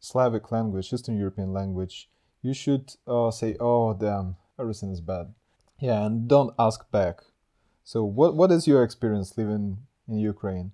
Slavic 0.00 0.50
language, 0.52 0.92
Eastern 0.92 1.16
European 1.16 1.52
language, 1.52 2.08
you 2.42 2.54
should 2.54 2.94
uh, 3.06 3.30
say, 3.30 3.56
"Oh, 3.58 3.94
damn, 3.94 4.36
everything 4.58 4.90
is 4.90 5.00
bad." 5.00 5.34
Yeah, 5.80 6.04
and 6.06 6.28
don't 6.28 6.54
ask 6.58 6.90
back. 6.90 7.20
So, 7.84 8.04
what 8.04 8.36
what 8.36 8.52
is 8.52 8.66
your 8.66 8.82
experience 8.82 9.36
living 9.36 9.78
in 10.08 10.18
Ukraine? 10.18 10.72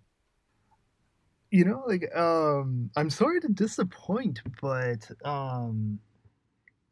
You 1.51 1.65
know, 1.65 1.85
like, 1.87 2.15
um, 2.17 2.91
I'm 2.97 3.11
sorry 3.11 3.41
to 3.41 3.49
disappoint, 3.49 4.41
but 4.61 5.09
um, 5.25 6.01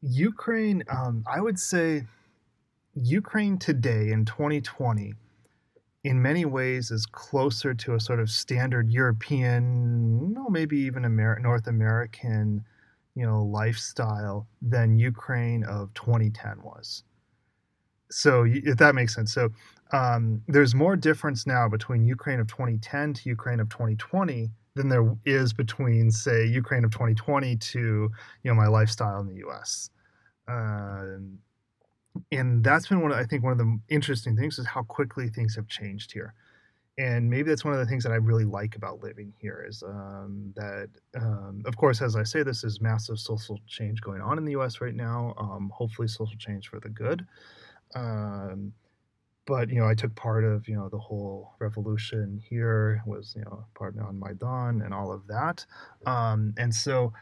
Ukraine, 0.02 0.84
um, 0.88 1.24
I 1.26 1.40
would 1.40 1.58
say, 1.58 2.06
Ukraine 2.94 3.58
today 3.58 4.12
in 4.12 4.24
2020 4.24 5.14
in 6.04 6.20
many 6.20 6.44
ways 6.44 6.90
is 6.90 7.06
closer 7.06 7.74
to 7.74 7.94
a 7.94 8.00
sort 8.00 8.18
of 8.20 8.30
standard 8.30 8.90
European, 8.90 10.32
no, 10.32 10.48
maybe 10.48 10.78
even 10.78 11.04
Amer- 11.04 11.38
North 11.38 11.68
American, 11.68 12.64
you 13.14 13.24
know, 13.24 13.42
lifestyle 13.44 14.46
than 14.60 14.98
Ukraine 14.98 15.62
of 15.64 15.94
2010 15.94 16.62
was. 16.62 17.04
So 18.10 18.44
if 18.46 18.76
that 18.78 18.94
makes 18.94 19.14
sense. 19.14 19.32
So 19.32 19.50
um, 19.92 20.42
there's 20.48 20.74
more 20.74 20.96
difference 20.96 21.46
now 21.46 21.68
between 21.68 22.04
Ukraine 22.04 22.40
of 22.40 22.48
2010 22.48 23.14
to 23.14 23.28
Ukraine 23.28 23.60
of 23.60 23.68
2020 23.68 24.50
than 24.74 24.88
there 24.88 25.14
is 25.24 25.52
between, 25.52 26.10
say, 26.10 26.46
Ukraine 26.46 26.84
of 26.84 26.90
2020 26.90 27.56
to 27.56 27.78
you 27.78 28.10
know 28.44 28.54
my 28.54 28.66
lifestyle 28.66 29.20
in 29.20 29.28
the 29.28 29.36
U.S. 29.36 29.90
Uh, 30.48 31.18
and 32.30 32.62
that's 32.62 32.88
been 32.88 33.00
one 33.00 33.12
of, 33.12 33.18
I 33.18 33.24
think 33.24 33.42
one 33.42 33.52
of 33.52 33.58
the 33.58 33.78
interesting 33.88 34.36
things 34.36 34.58
is 34.58 34.66
how 34.66 34.82
quickly 34.82 35.28
things 35.28 35.56
have 35.56 35.68
changed 35.68 36.12
here. 36.12 36.34
And 36.98 37.30
maybe 37.30 37.48
that's 37.48 37.64
one 37.64 37.72
of 37.72 37.80
the 37.80 37.86
things 37.86 38.04
that 38.04 38.12
I 38.12 38.16
really 38.16 38.44
like 38.44 38.76
about 38.76 39.02
living 39.02 39.32
here 39.38 39.64
is 39.66 39.82
um, 39.82 40.52
that, 40.56 40.90
um, 41.16 41.62
of 41.64 41.76
course, 41.76 42.02
as 42.02 42.16
I 42.16 42.22
say, 42.22 42.42
this 42.42 42.64
is 42.64 42.82
massive 42.82 43.18
social 43.18 43.58
change 43.66 44.02
going 44.02 44.20
on 44.20 44.36
in 44.36 44.44
the 44.44 44.52
U.S. 44.52 44.80
right 44.82 44.94
now. 44.94 45.34
Um, 45.38 45.70
hopefully, 45.74 46.06
social 46.06 46.36
change 46.36 46.68
for 46.68 46.80
the 46.80 46.90
good. 46.90 47.26
Um, 47.94 48.74
but 49.46 49.70
you 49.70 49.80
know, 49.80 49.88
I 49.88 49.94
took 49.94 50.14
part 50.14 50.44
of 50.44 50.68
you 50.68 50.76
know 50.76 50.88
the 50.88 50.98
whole 50.98 51.54
revolution 51.58 52.40
here. 52.48 53.02
Was 53.06 53.34
you 53.36 53.42
know 53.42 53.64
part 53.74 53.98
on 53.98 54.20
Maidan 54.20 54.82
and 54.82 54.92
all 54.94 55.12
of 55.12 55.26
that. 55.28 55.64
Um, 56.06 56.54
and 56.58 56.74
so 56.74 57.12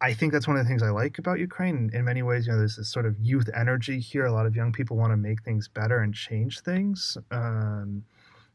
I 0.00 0.14
think 0.14 0.32
that's 0.32 0.48
one 0.48 0.56
of 0.56 0.64
the 0.64 0.68
things 0.68 0.82
I 0.82 0.90
like 0.90 1.18
about 1.18 1.38
Ukraine. 1.40 1.90
In 1.92 2.04
many 2.04 2.22
ways, 2.22 2.46
you 2.46 2.52
know, 2.52 2.58
there's 2.58 2.76
this 2.76 2.88
sort 2.88 3.04
of 3.04 3.16
youth 3.20 3.50
energy 3.54 4.00
here. 4.00 4.24
A 4.24 4.32
lot 4.32 4.46
of 4.46 4.56
young 4.56 4.72
people 4.72 4.96
want 4.96 5.12
to 5.12 5.16
make 5.16 5.42
things 5.42 5.68
better 5.68 5.98
and 5.98 6.14
change 6.14 6.60
things. 6.60 7.18
Um, 7.30 8.02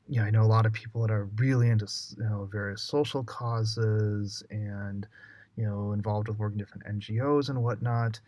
you 0.08 0.20
know, 0.20 0.26
I 0.26 0.30
know 0.32 0.42
a 0.42 0.46
lot 0.46 0.66
of 0.66 0.74
people 0.74 1.02
that 1.02 1.12
are 1.12 1.26
really 1.36 1.70
into 1.70 1.88
you 2.18 2.24
know 2.24 2.50
various 2.52 2.82
social 2.82 3.24
causes 3.24 4.44
and 4.50 5.08
you 5.56 5.66
know 5.66 5.92
involved 5.92 6.28
with 6.28 6.38
working 6.38 6.58
different 6.58 6.86
NGOs 6.86 7.50
and 7.50 7.64
whatnot. 7.64 8.20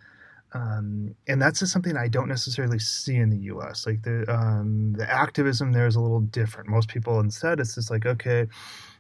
Um, 0.54 1.14
and 1.28 1.42
that's 1.42 1.60
just 1.60 1.74
something 1.74 1.98
I 1.98 2.08
don't 2.08 2.30
necessarily 2.30 2.80
see 2.80 3.16
in 3.16 3.30
the 3.30 3.38
U.S. 3.38 3.86
Like 3.86 4.04
the 4.04 4.26
um, 4.34 4.94
the 4.94 5.10
activism 5.12 5.72
there 5.74 5.88
is 5.88 5.96
a 5.96 6.02
little 6.02 6.22
different. 6.22 6.70
Most 6.70 6.88
people 6.88 7.20
instead, 7.20 7.60
it's 7.60 7.76
just 7.76 7.92
like 7.92 8.06
okay, 8.06 8.48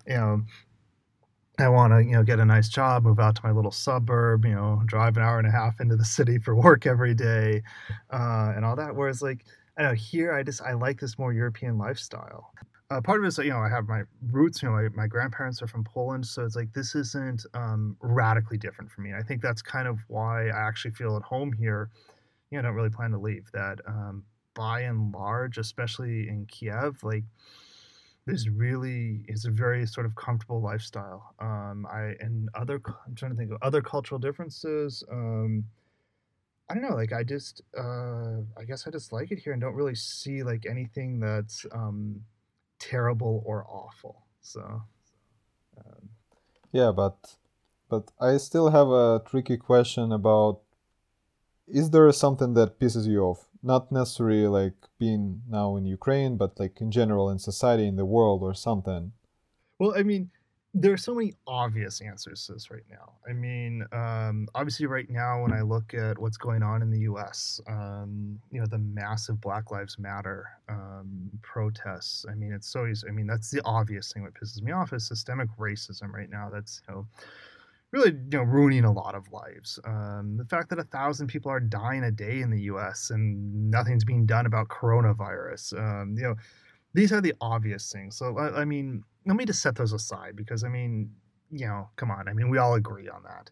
you 0.08 0.13
know, 0.13 0.43
I 1.60 1.70
want 1.70 1.91
to, 1.93 2.04
you 2.04 2.12
know, 2.12 2.24
get 2.24 2.39
a 2.39 2.46
nice 2.46 2.70
job, 2.70 3.04
move 3.04 3.20
out 3.20 3.36
to 3.38 3.41
my 3.43 3.52
little 3.52 3.72
suburb, 3.72 4.46
you 4.46 4.54
know, 4.54 4.82
drive 4.86 5.17
an 5.17 5.24
hour 5.24 5.39
and 5.39 5.48
a 5.48 5.52
half 5.52 5.80
into 5.80 5.96
the 5.96 6.06
city 6.06 6.38
for 6.38 6.56
work 6.56 6.86
every 6.86 7.15
day, 7.15 7.63
uh, 8.12 8.54
and 8.56 8.63
all 8.63 8.76
that. 8.76 8.96
Whereas, 8.96 9.22
like, 9.22 9.46
I 9.78 9.84
know 9.84 9.93
here, 9.93 10.34
I 10.34 10.43
just 10.43 10.62
I 10.62 10.74
like 10.74 11.00
this 11.00 11.17
more 11.17 11.34
European 11.34 11.78
lifestyle. 11.78 12.52
Uh, 12.89 13.02
part 13.02 13.20
of 13.20 13.26
it 13.26 13.28
is, 13.28 13.38
you 13.39 13.50
know, 13.50 13.60
I 13.60 13.70
have 13.70 13.88
my 13.88 14.04
roots. 14.32 14.62
You 14.62 14.70
know, 14.70 14.76
my, 14.76 14.89
my 14.89 15.08
grandparents 15.08 15.62
are 15.62 15.67
from 15.67 15.84
Poland, 15.84 16.26
so 16.26 16.46
it's 16.46 16.56
like 16.56 16.72
this 16.74 16.96
isn't 16.96 17.46
um, 17.54 17.98
radically 18.02 18.58
different 18.58 18.89
for 18.91 19.02
me. 19.02 19.13
I 19.13 19.22
think 19.22 19.41
that's 19.41 19.62
kind 19.62 19.88
of 19.88 20.00
why 20.08 20.50
I 20.50 20.67
actually 20.67 20.91
feel 20.91 21.17
at 21.17 21.24
home 21.24 21.52
here. 21.52 21.89
You 22.50 22.58
know, 22.58 22.60
I 22.60 22.62
don't 22.63 22.76
really 22.76 22.89
plan 22.89 23.12
to 23.12 23.17
leave. 23.17 23.50
That 23.52 23.80
um, 23.88 24.24
by 24.54 24.82
and 24.82 25.12
large, 25.12 25.58
especially 25.58 26.30
in 26.30 26.46
Kiev, 26.46 27.04
like 27.04 27.24
is 28.28 28.50
really 28.50 29.24
is 29.28 29.46
a 29.46 29.52
very 29.52 29.86
sort 29.86 30.06
of 30.06 30.16
comfortable 30.16 30.62
lifestyle. 30.62 31.34
Um, 31.40 31.86
I 31.92 32.13
and 32.20 32.50
other 32.56 32.82
I'm 33.06 33.16
trying 33.16 33.32
to 33.32 33.38
think 33.38 33.52
of 33.52 33.58
other 33.62 33.82
cultural 33.82 34.20
differences. 34.20 35.04
Um, 35.12 35.66
I 36.70 36.74
don't 36.74 36.84
know, 36.84 36.96
like 36.96 37.13
I 37.13 37.24
just 37.24 37.62
uh, 37.78 38.42
I 38.58 38.63
guess 38.68 38.88
I 38.88 38.92
just 38.92 39.13
like 39.13 39.32
it 39.32 39.40
here 39.40 39.54
and 39.54 39.62
don't 39.62 39.76
really 39.76 39.96
see 39.96 40.44
like 40.44 40.66
anything 40.70 41.20
that's 41.20 41.66
um, 41.72 42.22
terrible 42.80 43.44
or 43.46 43.66
awful. 43.70 44.26
So 44.42 44.84
um, 45.78 46.10
yeah, 46.72 46.92
but 46.92 47.38
but 47.90 48.12
I 48.20 48.38
still 48.38 48.70
have 48.70 48.90
a 48.90 49.22
tricky 49.26 49.58
question 49.58 50.12
about 50.12 50.60
is 51.68 51.90
there 51.90 52.12
something 52.12 52.54
that 52.54 52.80
pisses 52.80 53.06
you 53.08 53.24
off? 53.24 53.46
Not 53.63 53.91
necessarily 53.91 54.48
like 54.48 54.76
being 55.00 55.41
now 55.50 55.76
in 55.76 55.86
Ukraine, 55.86 56.38
but 56.38 56.60
like 56.60 56.82
in 56.82 56.91
general 56.91 57.30
in 57.30 57.39
society, 57.39 57.88
in 57.88 57.96
the 57.96 58.06
world, 58.06 58.41
or 58.43 58.54
something? 58.54 59.12
Well, 59.80 59.93
I 59.96 60.04
mean, 60.04 60.32
there 60.74 60.93
are 60.93 60.98
so 60.98 61.15
many 61.15 61.34
obvious 61.48 62.02
answers 62.02 62.46
to 62.46 62.54
this 62.54 62.70
right 62.70 62.86
now. 62.89 63.13
I 63.28 63.34
mean, 63.34 63.84
um, 63.91 64.48
obviously, 64.54 64.86
right 64.86 65.10
now, 65.10 65.41
when 65.41 65.54
I 65.54 65.62
look 65.62 65.93
at 65.93 66.20
what's 66.20 66.38
going 66.38 66.62
on 66.62 66.82
in 66.82 66.91
the 66.91 67.00
U.S., 67.02 67.60
um, 67.67 68.39
you 68.52 68.60
know, 68.60 68.67
the 68.67 68.78
massive 68.78 69.41
Black 69.41 69.72
Lives 69.72 69.98
Matter 69.98 70.46
um, 70.70 71.30
protests. 71.41 72.26
I 72.30 72.36
mean, 72.36 72.52
it's 72.54 72.70
so 72.70 72.86
easy. 72.86 73.08
I 73.08 73.12
mean, 73.12 73.28
that's 73.28 73.50
the 73.50 73.62
obvious 73.65 74.12
thing 74.12 74.24
that 74.26 74.34
pisses 74.34 74.62
me 74.62 74.72
off 74.72 74.93
is 74.93 75.08
systemic 75.08 75.50
racism 75.58 76.12
right 76.12 76.30
now. 76.30 76.50
That's 76.52 76.82
you 76.88 76.93
know 76.93 77.08
really 77.91 78.12
you 78.12 78.38
know 78.38 78.43
ruining 78.43 78.86
a 78.86 78.91
lot 78.91 79.15
of 79.15 79.32
lives. 79.32 79.80
Um, 79.86 80.36
the 80.38 80.45
fact 80.45 80.69
that 80.69 80.80
a 80.80 80.84
thousand 80.84 81.28
people 81.28 81.52
are 81.52 81.60
dying 81.60 82.04
a 82.04 82.12
day 82.12 82.41
in 82.41 82.50
the 82.50 82.62
U.S. 82.63 83.10
and 83.12 83.71
nothing's 83.71 84.04
being 84.04 84.26
done 84.26 84.45
about 84.45 84.67
coronavirus. 84.67 85.78
Um, 85.80 86.15
you 86.17 86.23
know, 86.23 86.36
these 86.93 87.12
are 87.12 87.21
the 87.21 87.34
obvious 87.41 87.91
things. 87.91 88.17
So 88.17 88.38
I, 88.38 88.62
I, 88.62 88.65
mean, 88.65 89.04
let 89.26 89.36
me 89.36 89.45
just 89.45 89.62
set 89.62 89.76
those 89.76 89.93
aside 89.93 90.36
because 90.36 90.63
I 90.63 90.69
mean, 90.69 91.12
you 91.52 91.65
know, 91.65 91.89
come 91.95 92.12
on. 92.12 92.28
I 92.28 92.34
mean, 92.34 92.50
we 92.50 92.58
all 92.58 92.76
agree 92.76 93.08
on 93.10 93.23
that. 93.23 93.50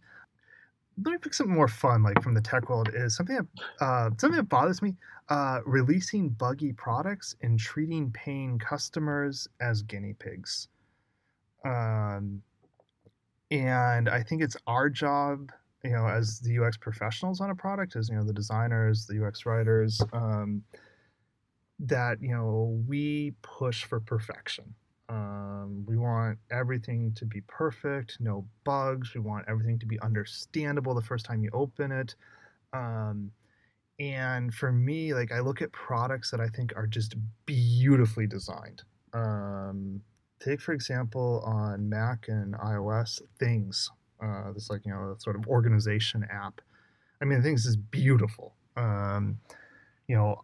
Let 1.04 1.12
me 1.12 1.18
pick 1.18 1.34
something 1.34 1.54
more 1.54 1.68
fun, 1.68 2.04
like 2.04 2.22
from 2.24 2.34
the 2.34 2.42
tech 2.42 2.70
world, 2.70 2.90
is 2.94 3.16
something 3.18 3.36
that 3.36 3.86
uh, 3.86 4.10
something 4.18 4.38
that 4.38 4.50
bothers 4.50 4.82
me: 4.82 4.96
uh, 5.30 5.60
releasing 5.66 6.30
buggy 6.30 6.72
products 6.72 7.36
and 7.42 7.60
treating 7.60 8.12
paying 8.12 8.60
customers 8.60 9.48
as 9.60 9.82
guinea 9.82 10.14
pigs. 10.14 10.70
Um, 11.66 12.42
and 13.52 14.10
I 14.10 14.24
think 14.24 14.42
it's 14.42 14.58
our 14.68 14.90
job, 14.90 15.52
you 15.84 15.92
know, 15.92 16.08
as 16.08 16.40
the 16.40 16.60
UX 16.60 16.78
professionals 16.78 17.42
on 17.42 17.50
a 17.50 17.56
product, 17.56 17.96
as 17.96 18.10
you 18.10 18.16
know, 18.16 18.24
the 18.24 18.34
designers, 18.34 19.06
the 19.06 19.26
UX 19.26 19.46
writers, 19.46 20.02
um, 20.14 20.64
that 21.80 22.22
you 22.22 22.30
know 22.30 22.82
we 22.88 23.34
push 23.42 23.84
for 23.84 24.00
perfection. 24.00 24.74
Um, 25.08 25.86
we 25.88 25.98
want 25.98 26.40
everything 26.50 27.14
to 27.14 27.26
be 27.26 27.42
perfect, 27.42 28.18
no 28.20 28.48
bugs. 28.64 29.14
We 29.14 29.22
want 29.22 29.46
everything 29.48 29.78
to 29.80 29.86
be 29.86 30.00
understandable 30.02 30.96
the 30.96 31.02
first 31.02 31.26
time 31.26 31.44
you 31.44 31.52
open 31.54 31.92
it. 31.92 32.16
Um, 32.74 33.32
and 34.00 34.54
for 34.54 34.72
me, 34.72 35.14
like 35.14 35.32
I 35.32 35.40
look 35.40 35.62
at 35.62 35.72
products 35.72 36.32
that 36.32 36.40
I 36.40 36.48
think 36.48 36.74
are 36.76 36.88
just 36.88 37.16
beautifully 37.46 38.26
designed. 38.26 38.82
Um, 39.14 40.02
take 40.46 40.62
for 40.62 40.74
example 40.74 41.44
on 41.46 41.90
Mac 41.90 42.28
and 42.28 42.54
iOS 42.56 43.22
Things. 43.40 43.92
Uh, 44.22 44.52
this 44.54 44.70
like 44.70 44.86
you 44.86 44.92
know 44.92 45.16
sort 45.18 45.36
of 45.36 45.48
organization 45.48 46.26
app. 46.32 46.62
I 47.22 47.26
mean, 47.26 47.42
Things 47.42 47.66
is 47.66 47.76
beautiful. 47.76 48.54
Um, 48.78 49.40
you 50.08 50.16
know, 50.16 50.44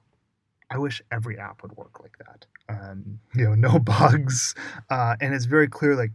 I 0.69 0.77
wish 0.77 1.01
every 1.11 1.37
app 1.37 1.61
would 1.61 1.75
work 1.77 2.01
like 2.01 2.17
that. 2.19 2.45
Um, 2.69 3.19
you 3.35 3.45
know, 3.45 3.55
no 3.55 3.79
bugs, 3.79 4.55
uh, 4.89 5.15
and 5.21 5.33
it's 5.33 5.45
very 5.45 5.67
clear 5.67 5.95
like 5.95 6.11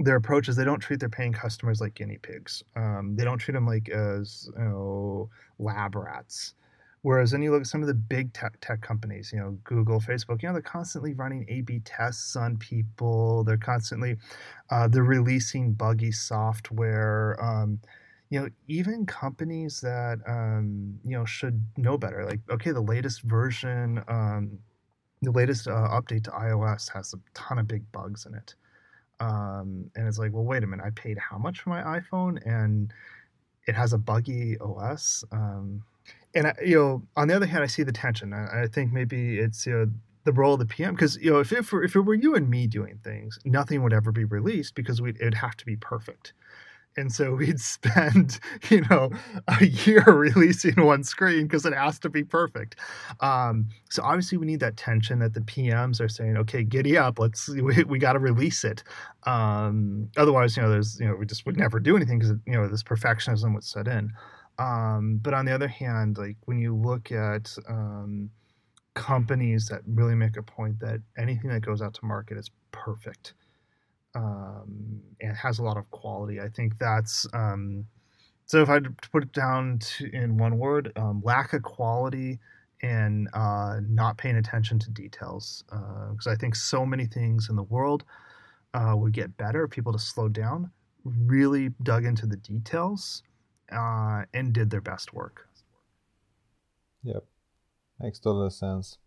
their 0.00 0.16
approach 0.16 0.48
is 0.48 0.56
they 0.56 0.64
don't 0.64 0.80
treat 0.80 1.00
their 1.00 1.08
paying 1.08 1.32
customers 1.32 1.80
like 1.80 1.94
guinea 1.94 2.18
pigs. 2.18 2.62
Um, 2.74 3.14
they 3.16 3.24
don't 3.24 3.38
treat 3.38 3.54
them 3.54 3.66
like 3.66 3.88
as 3.88 4.48
you 4.56 4.64
know 4.64 5.30
lab 5.58 5.94
rats. 5.94 6.54
Whereas 7.04 7.32
then 7.32 7.42
you 7.42 7.50
look 7.50 7.60
at 7.60 7.66
some 7.66 7.82
of 7.82 7.86
the 7.86 7.92
big 7.92 8.32
tech, 8.32 8.58
tech 8.62 8.80
companies, 8.80 9.30
you 9.30 9.38
know, 9.38 9.58
Google, 9.62 10.00
Facebook, 10.00 10.42
you 10.42 10.48
know, 10.48 10.54
they're 10.54 10.62
constantly 10.62 11.12
running 11.12 11.44
A/B 11.50 11.80
tests 11.84 12.34
on 12.34 12.56
people. 12.56 13.44
They're 13.44 13.58
constantly, 13.58 14.16
uh, 14.70 14.88
they're 14.88 15.04
releasing 15.04 15.74
buggy 15.74 16.12
software. 16.12 17.36
Um, 17.44 17.78
you 18.30 18.40
know, 18.40 18.48
even 18.68 19.04
companies 19.04 19.82
that 19.82 20.18
um, 20.26 20.98
you 21.04 21.10
know 21.10 21.26
should 21.26 21.62
know 21.76 21.98
better, 21.98 22.24
like 22.24 22.40
okay, 22.50 22.70
the 22.70 22.80
latest 22.80 23.20
version, 23.20 24.02
um, 24.08 24.58
the 25.20 25.30
latest 25.30 25.68
uh, 25.68 25.88
update 25.90 26.24
to 26.24 26.30
iOS 26.30 26.90
has 26.90 27.12
a 27.12 27.18
ton 27.34 27.58
of 27.58 27.68
big 27.68 27.84
bugs 27.92 28.24
in 28.24 28.34
it. 28.34 28.54
Um, 29.20 29.90
and 29.94 30.08
it's 30.08 30.18
like, 30.18 30.32
well, 30.32 30.44
wait 30.44 30.64
a 30.64 30.66
minute, 30.66 30.86
I 30.86 30.90
paid 30.90 31.18
how 31.18 31.36
much 31.36 31.60
for 31.60 31.68
my 31.68 31.82
iPhone, 32.00 32.38
and 32.46 32.94
it 33.66 33.74
has 33.74 33.92
a 33.92 33.98
buggy 33.98 34.56
OS. 34.58 35.22
Um, 35.30 35.82
and 36.34 36.48
I, 36.48 36.54
you 36.64 36.76
know, 36.76 37.02
on 37.16 37.28
the 37.28 37.36
other 37.36 37.46
hand, 37.46 37.62
I 37.62 37.66
see 37.66 37.82
the 37.82 37.92
tension. 37.92 38.32
I, 38.32 38.62
I 38.62 38.66
think 38.66 38.92
maybe 38.92 39.38
it's 39.38 39.66
you 39.66 39.72
know 39.72 39.90
the 40.24 40.32
role 40.32 40.54
of 40.54 40.58
the 40.58 40.66
PM 40.66 40.94
because 40.94 41.16
you 41.16 41.30
know 41.30 41.40
if 41.40 41.52
if, 41.52 41.72
if 41.72 41.94
it 41.94 42.00
were 42.00 42.14
you 42.14 42.34
and 42.34 42.48
me 42.48 42.66
doing 42.66 42.98
things, 43.04 43.38
nothing 43.44 43.82
would 43.82 43.92
ever 43.92 44.10
be 44.12 44.24
released 44.24 44.74
because 44.74 45.00
we 45.00 45.10
it'd 45.10 45.34
have 45.34 45.56
to 45.56 45.66
be 45.66 45.76
perfect. 45.76 46.32
And 46.96 47.12
so 47.12 47.34
we'd 47.36 47.60
spend 47.60 48.40
you 48.70 48.82
know 48.90 49.10
a 49.46 49.64
year 49.64 50.02
releasing 50.06 50.84
one 50.84 51.04
screen 51.04 51.44
because 51.44 51.66
it 51.66 51.74
has 51.74 51.98
to 52.00 52.08
be 52.08 52.24
perfect. 52.24 52.76
Um, 53.20 53.68
so 53.90 54.02
obviously 54.02 54.38
we 54.38 54.46
need 54.46 54.60
that 54.60 54.76
tension 54.76 55.20
that 55.20 55.34
the 55.34 55.40
pms 55.40 56.00
are 56.00 56.08
saying 56.08 56.36
okay 56.38 56.64
giddy 56.64 56.98
up. 56.98 57.18
Let's 57.18 57.48
we, 57.48 57.84
we 57.84 57.98
got 57.98 58.14
to 58.14 58.18
release 58.18 58.64
it. 58.64 58.82
Um, 59.24 60.10
otherwise 60.16 60.56
you 60.56 60.62
know 60.62 60.70
there's 60.70 60.98
you 60.98 61.06
know 61.06 61.14
we 61.14 61.26
just 61.26 61.46
would 61.46 61.56
never 61.56 61.78
do 61.78 61.96
anything 61.96 62.18
because 62.18 62.34
you 62.44 62.54
know 62.54 62.66
this 62.66 62.82
perfectionism 62.82 63.54
would 63.54 63.64
set 63.64 63.86
in 63.86 64.12
um, 64.58 65.18
but 65.22 65.34
on 65.34 65.44
the 65.44 65.52
other 65.52 65.68
hand 65.68 66.18
like 66.18 66.36
when 66.44 66.58
you 66.58 66.74
look 66.74 67.10
at 67.12 67.54
um, 67.68 68.30
companies 68.94 69.66
that 69.66 69.82
really 69.86 70.14
make 70.14 70.36
a 70.36 70.42
point 70.42 70.78
that 70.80 71.00
anything 71.18 71.50
that 71.50 71.60
goes 71.60 71.82
out 71.82 71.94
to 71.94 72.04
market 72.04 72.38
is 72.38 72.50
perfect 72.72 73.34
um, 74.14 75.00
and 75.20 75.36
has 75.36 75.58
a 75.58 75.62
lot 75.62 75.76
of 75.76 75.90
quality. 75.90 76.40
I 76.40 76.48
think 76.48 76.78
that's 76.78 77.26
um, 77.34 77.84
so. 78.46 78.62
If 78.62 78.70
I 78.70 78.80
put 79.10 79.24
it 79.24 79.32
down 79.32 79.78
to, 79.80 80.10
in 80.12 80.36
one 80.38 80.58
word, 80.58 80.92
um, 80.96 81.20
lack 81.24 81.52
of 81.52 81.62
quality 81.62 82.38
and 82.82 83.28
uh, 83.32 83.80
not 83.88 84.18
paying 84.18 84.36
attention 84.36 84.78
to 84.78 84.90
details. 84.90 85.64
Because 85.68 86.26
uh, 86.26 86.30
I 86.30 86.36
think 86.36 86.54
so 86.54 86.84
many 86.84 87.06
things 87.06 87.48
in 87.48 87.56
the 87.56 87.62
world 87.62 88.04
uh, 88.74 88.94
would 88.96 89.12
get 89.12 89.36
better 89.36 89.64
if 89.64 89.70
people 89.70 89.92
to 89.92 89.98
slow 89.98 90.28
down, 90.28 90.70
really 91.04 91.70
dug 91.82 92.04
into 92.04 92.26
the 92.26 92.36
details, 92.36 93.22
uh, 93.74 94.24
and 94.32 94.52
did 94.52 94.70
their 94.70 94.80
best 94.80 95.12
work. 95.12 95.48
Yep, 97.02 97.24
makes 98.00 98.18
total 98.18 98.50
sense. 98.50 98.98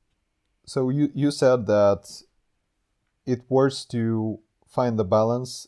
So 0.66 0.90
you 0.90 1.10
you 1.14 1.32
said 1.32 1.66
that 1.68 2.22
it 3.26 3.42
works 3.50 3.86
to 3.86 4.40
find 4.68 5.00
the 5.00 5.04
balance 5.04 5.68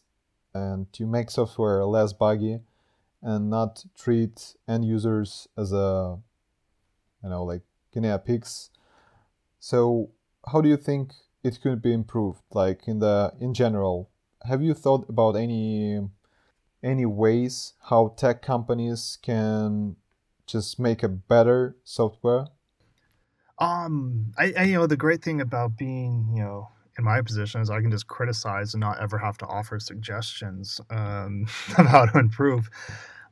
and 0.53 0.91
to 0.93 1.05
make 1.05 1.29
software 1.29 1.83
less 1.85 2.13
buggy 2.13 2.59
and 3.21 3.49
not 3.49 3.85
treat 3.97 4.55
end 4.67 4.85
users 4.85 5.47
as 5.57 5.71
a 5.71 6.17
you 7.23 7.29
know 7.29 7.43
like 7.43 7.61
guinea 7.93 8.17
pigs 8.17 8.69
so 9.59 10.09
how 10.51 10.61
do 10.61 10.69
you 10.69 10.77
think 10.77 11.13
it 11.43 11.59
could 11.61 11.81
be 11.81 11.93
improved 11.93 12.41
like 12.51 12.87
in 12.87 12.99
the 12.99 13.31
in 13.39 13.53
general 13.53 14.09
have 14.47 14.61
you 14.61 14.73
thought 14.73 15.07
about 15.09 15.35
any 15.35 15.99
any 16.83 17.05
ways 17.05 17.73
how 17.89 18.13
tech 18.17 18.41
companies 18.41 19.17
can 19.21 19.95
just 20.45 20.79
make 20.79 21.03
a 21.03 21.09
better 21.09 21.75
software 21.83 22.47
um 23.59 24.31
I, 24.37 24.53
I 24.57 24.63
you 24.63 24.73
know 24.75 24.87
the 24.87 24.97
great 24.97 25.21
thing 25.21 25.41
about 25.41 25.77
being 25.77 26.31
you 26.35 26.43
know 26.43 26.69
in 26.99 27.05
my 27.05 27.21
position 27.21 27.61
is 27.61 27.69
I 27.71 27.81
can 27.81 27.89
just 27.89 28.07
criticize 28.07 28.73
and 28.73 28.81
not 28.81 29.01
ever 29.01 29.17
have 29.17 29.37
to 29.39 29.47
offer 29.47 29.79
suggestions 29.79 30.79
um, 30.91 31.47
of 31.77 31.87
how 31.87 32.05
to 32.05 32.19
improve. 32.19 32.69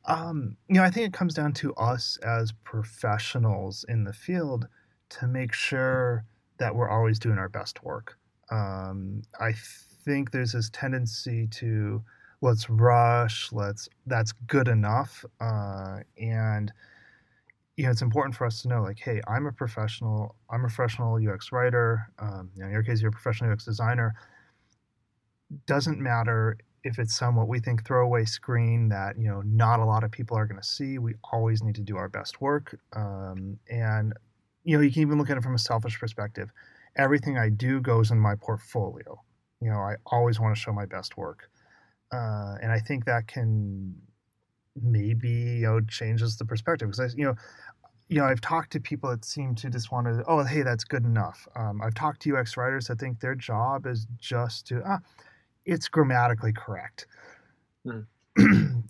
Um, 0.06 0.56
you 0.68 0.76
know, 0.76 0.82
I 0.82 0.90
think 0.90 1.06
it 1.06 1.12
comes 1.12 1.34
down 1.34 1.52
to 1.54 1.74
us 1.74 2.16
as 2.26 2.50
professionals 2.64 3.84
in 3.88 4.04
the 4.04 4.12
field 4.12 4.66
to 5.10 5.26
make 5.26 5.52
sure 5.52 6.24
that 6.58 6.74
we're 6.74 6.88
always 6.88 7.18
doing 7.18 7.38
our 7.38 7.50
best 7.50 7.84
work. 7.84 8.16
Um, 8.50 9.22
I 9.38 9.52
think 10.04 10.30
there's 10.30 10.52
this 10.52 10.70
tendency 10.70 11.46
to 11.46 12.02
let's 12.40 12.68
rush, 12.70 13.52
let's 13.52 13.88
that's 14.06 14.32
good 14.32 14.68
enough, 14.68 15.24
uh, 15.40 15.98
and 16.18 16.72
you 17.76 17.84
know, 17.84 17.90
it's 17.92 18.02
important 18.02 18.34
for 18.34 18.44
us 18.44 18.60
to 18.62 18.68
know, 18.68 18.82
like, 18.82 18.98
hey, 18.98 19.20
I'm 19.28 19.46
a 19.46 19.52
professional. 19.52 20.34
I'm 20.50 20.64
a 20.64 20.68
professional 20.68 21.16
UX 21.16 21.52
writer. 21.52 22.10
Um, 22.18 22.50
you 22.54 22.62
know, 22.62 22.66
in 22.66 22.72
your 22.72 22.82
case, 22.82 23.00
you're 23.00 23.10
a 23.10 23.12
professional 23.12 23.52
UX 23.52 23.64
designer. 23.64 24.14
Doesn't 25.66 26.00
matter 26.00 26.58
if 26.82 26.98
it's 26.98 27.16
some 27.16 27.36
what 27.36 27.46
we 27.46 27.60
think 27.60 27.86
throwaway 27.86 28.24
screen 28.24 28.88
that 28.88 29.16
you 29.18 29.28
know 29.28 29.42
not 29.42 29.78
a 29.80 29.84
lot 29.84 30.02
of 30.04 30.10
people 30.10 30.36
are 30.36 30.46
going 30.46 30.60
to 30.60 30.66
see. 30.66 30.98
We 30.98 31.14
always 31.32 31.62
need 31.62 31.76
to 31.76 31.82
do 31.82 31.96
our 31.96 32.08
best 32.08 32.40
work, 32.40 32.78
um, 32.94 33.58
and 33.70 34.12
you 34.64 34.76
know, 34.76 34.82
you 34.82 34.90
can 34.92 35.02
even 35.02 35.18
look 35.18 35.30
at 35.30 35.36
it 35.36 35.42
from 35.42 35.54
a 35.54 35.58
selfish 35.58 35.98
perspective. 35.98 36.50
Everything 36.96 37.38
I 37.38 37.48
do 37.48 37.80
goes 37.80 38.10
in 38.10 38.18
my 38.18 38.34
portfolio. 38.34 39.22
You 39.60 39.70
know, 39.70 39.78
I 39.78 39.96
always 40.06 40.40
want 40.40 40.54
to 40.54 40.60
show 40.60 40.72
my 40.72 40.84
best 40.84 41.16
work, 41.16 41.48
uh, 42.12 42.56
and 42.62 42.72
I 42.72 42.78
think 42.78 43.04
that 43.06 43.26
can 43.26 43.94
maybe 44.80 45.28
you 45.28 45.66
know 45.66 45.80
changes 45.80 46.36
the 46.36 46.44
perspective 46.44 46.90
because 46.90 47.14
you 47.16 47.24
know 47.24 47.34
you 48.08 48.18
know, 48.18 48.24
I've 48.24 48.40
talked 48.40 48.72
to 48.72 48.80
people 48.80 49.10
that 49.10 49.24
seem 49.24 49.54
to 49.56 49.68
just 49.68 49.92
want 49.92 50.06
to, 50.06 50.24
oh, 50.26 50.42
hey, 50.42 50.62
that's 50.62 50.84
good 50.84 51.04
enough. 51.04 51.46
Um, 51.54 51.82
I've 51.82 51.94
talked 51.94 52.22
to 52.22 52.36
UX 52.36 52.56
writers 52.56 52.86
that 52.86 52.98
think 52.98 53.20
their 53.20 53.34
job 53.34 53.86
is 53.86 54.06
just 54.18 54.66
to, 54.68 54.82
ah, 54.86 55.00
it's 55.66 55.88
grammatically 55.88 56.52
correct. 56.52 57.06
Mm. 57.86 58.06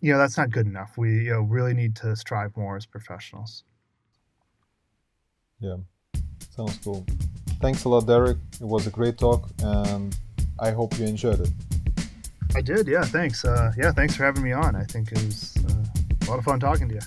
you 0.00 0.12
know, 0.12 0.18
that's 0.18 0.36
not 0.36 0.50
good 0.50 0.66
enough. 0.66 0.96
We 0.96 1.24
you 1.24 1.30
know, 1.30 1.40
really 1.40 1.74
need 1.74 1.96
to 1.96 2.14
strive 2.14 2.56
more 2.56 2.76
as 2.76 2.86
professionals. 2.86 3.64
Yeah, 5.58 5.76
sounds 6.50 6.78
cool. 6.84 7.04
Thanks 7.60 7.84
a 7.84 7.88
lot, 7.88 8.06
Derek. 8.06 8.36
It 8.60 8.66
was 8.66 8.86
a 8.86 8.90
great 8.90 9.18
talk, 9.18 9.48
and 9.60 10.16
I 10.60 10.70
hope 10.70 10.96
you 10.98 11.06
enjoyed 11.06 11.40
it. 11.40 11.50
I 12.54 12.60
did, 12.60 12.86
yeah. 12.88 13.02
Thanks. 13.02 13.44
Uh, 13.44 13.72
yeah, 13.76 13.92
thanks 13.92 14.16
for 14.16 14.24
having 14.24 14.42
me 14.42 14.52
on. 14.52 14.74
I 14.74 14.84
think 14.84 15.12
it 15.12 15.22
was 15.24 15.56
uh, 15.68 16.26
a 16.26 16.30
lot 16.30 16.38
of 16.38 16.44
fun 16.44 16.60
talking 16.60 16.88
to 16.88 16.94
you. 16.94 17.00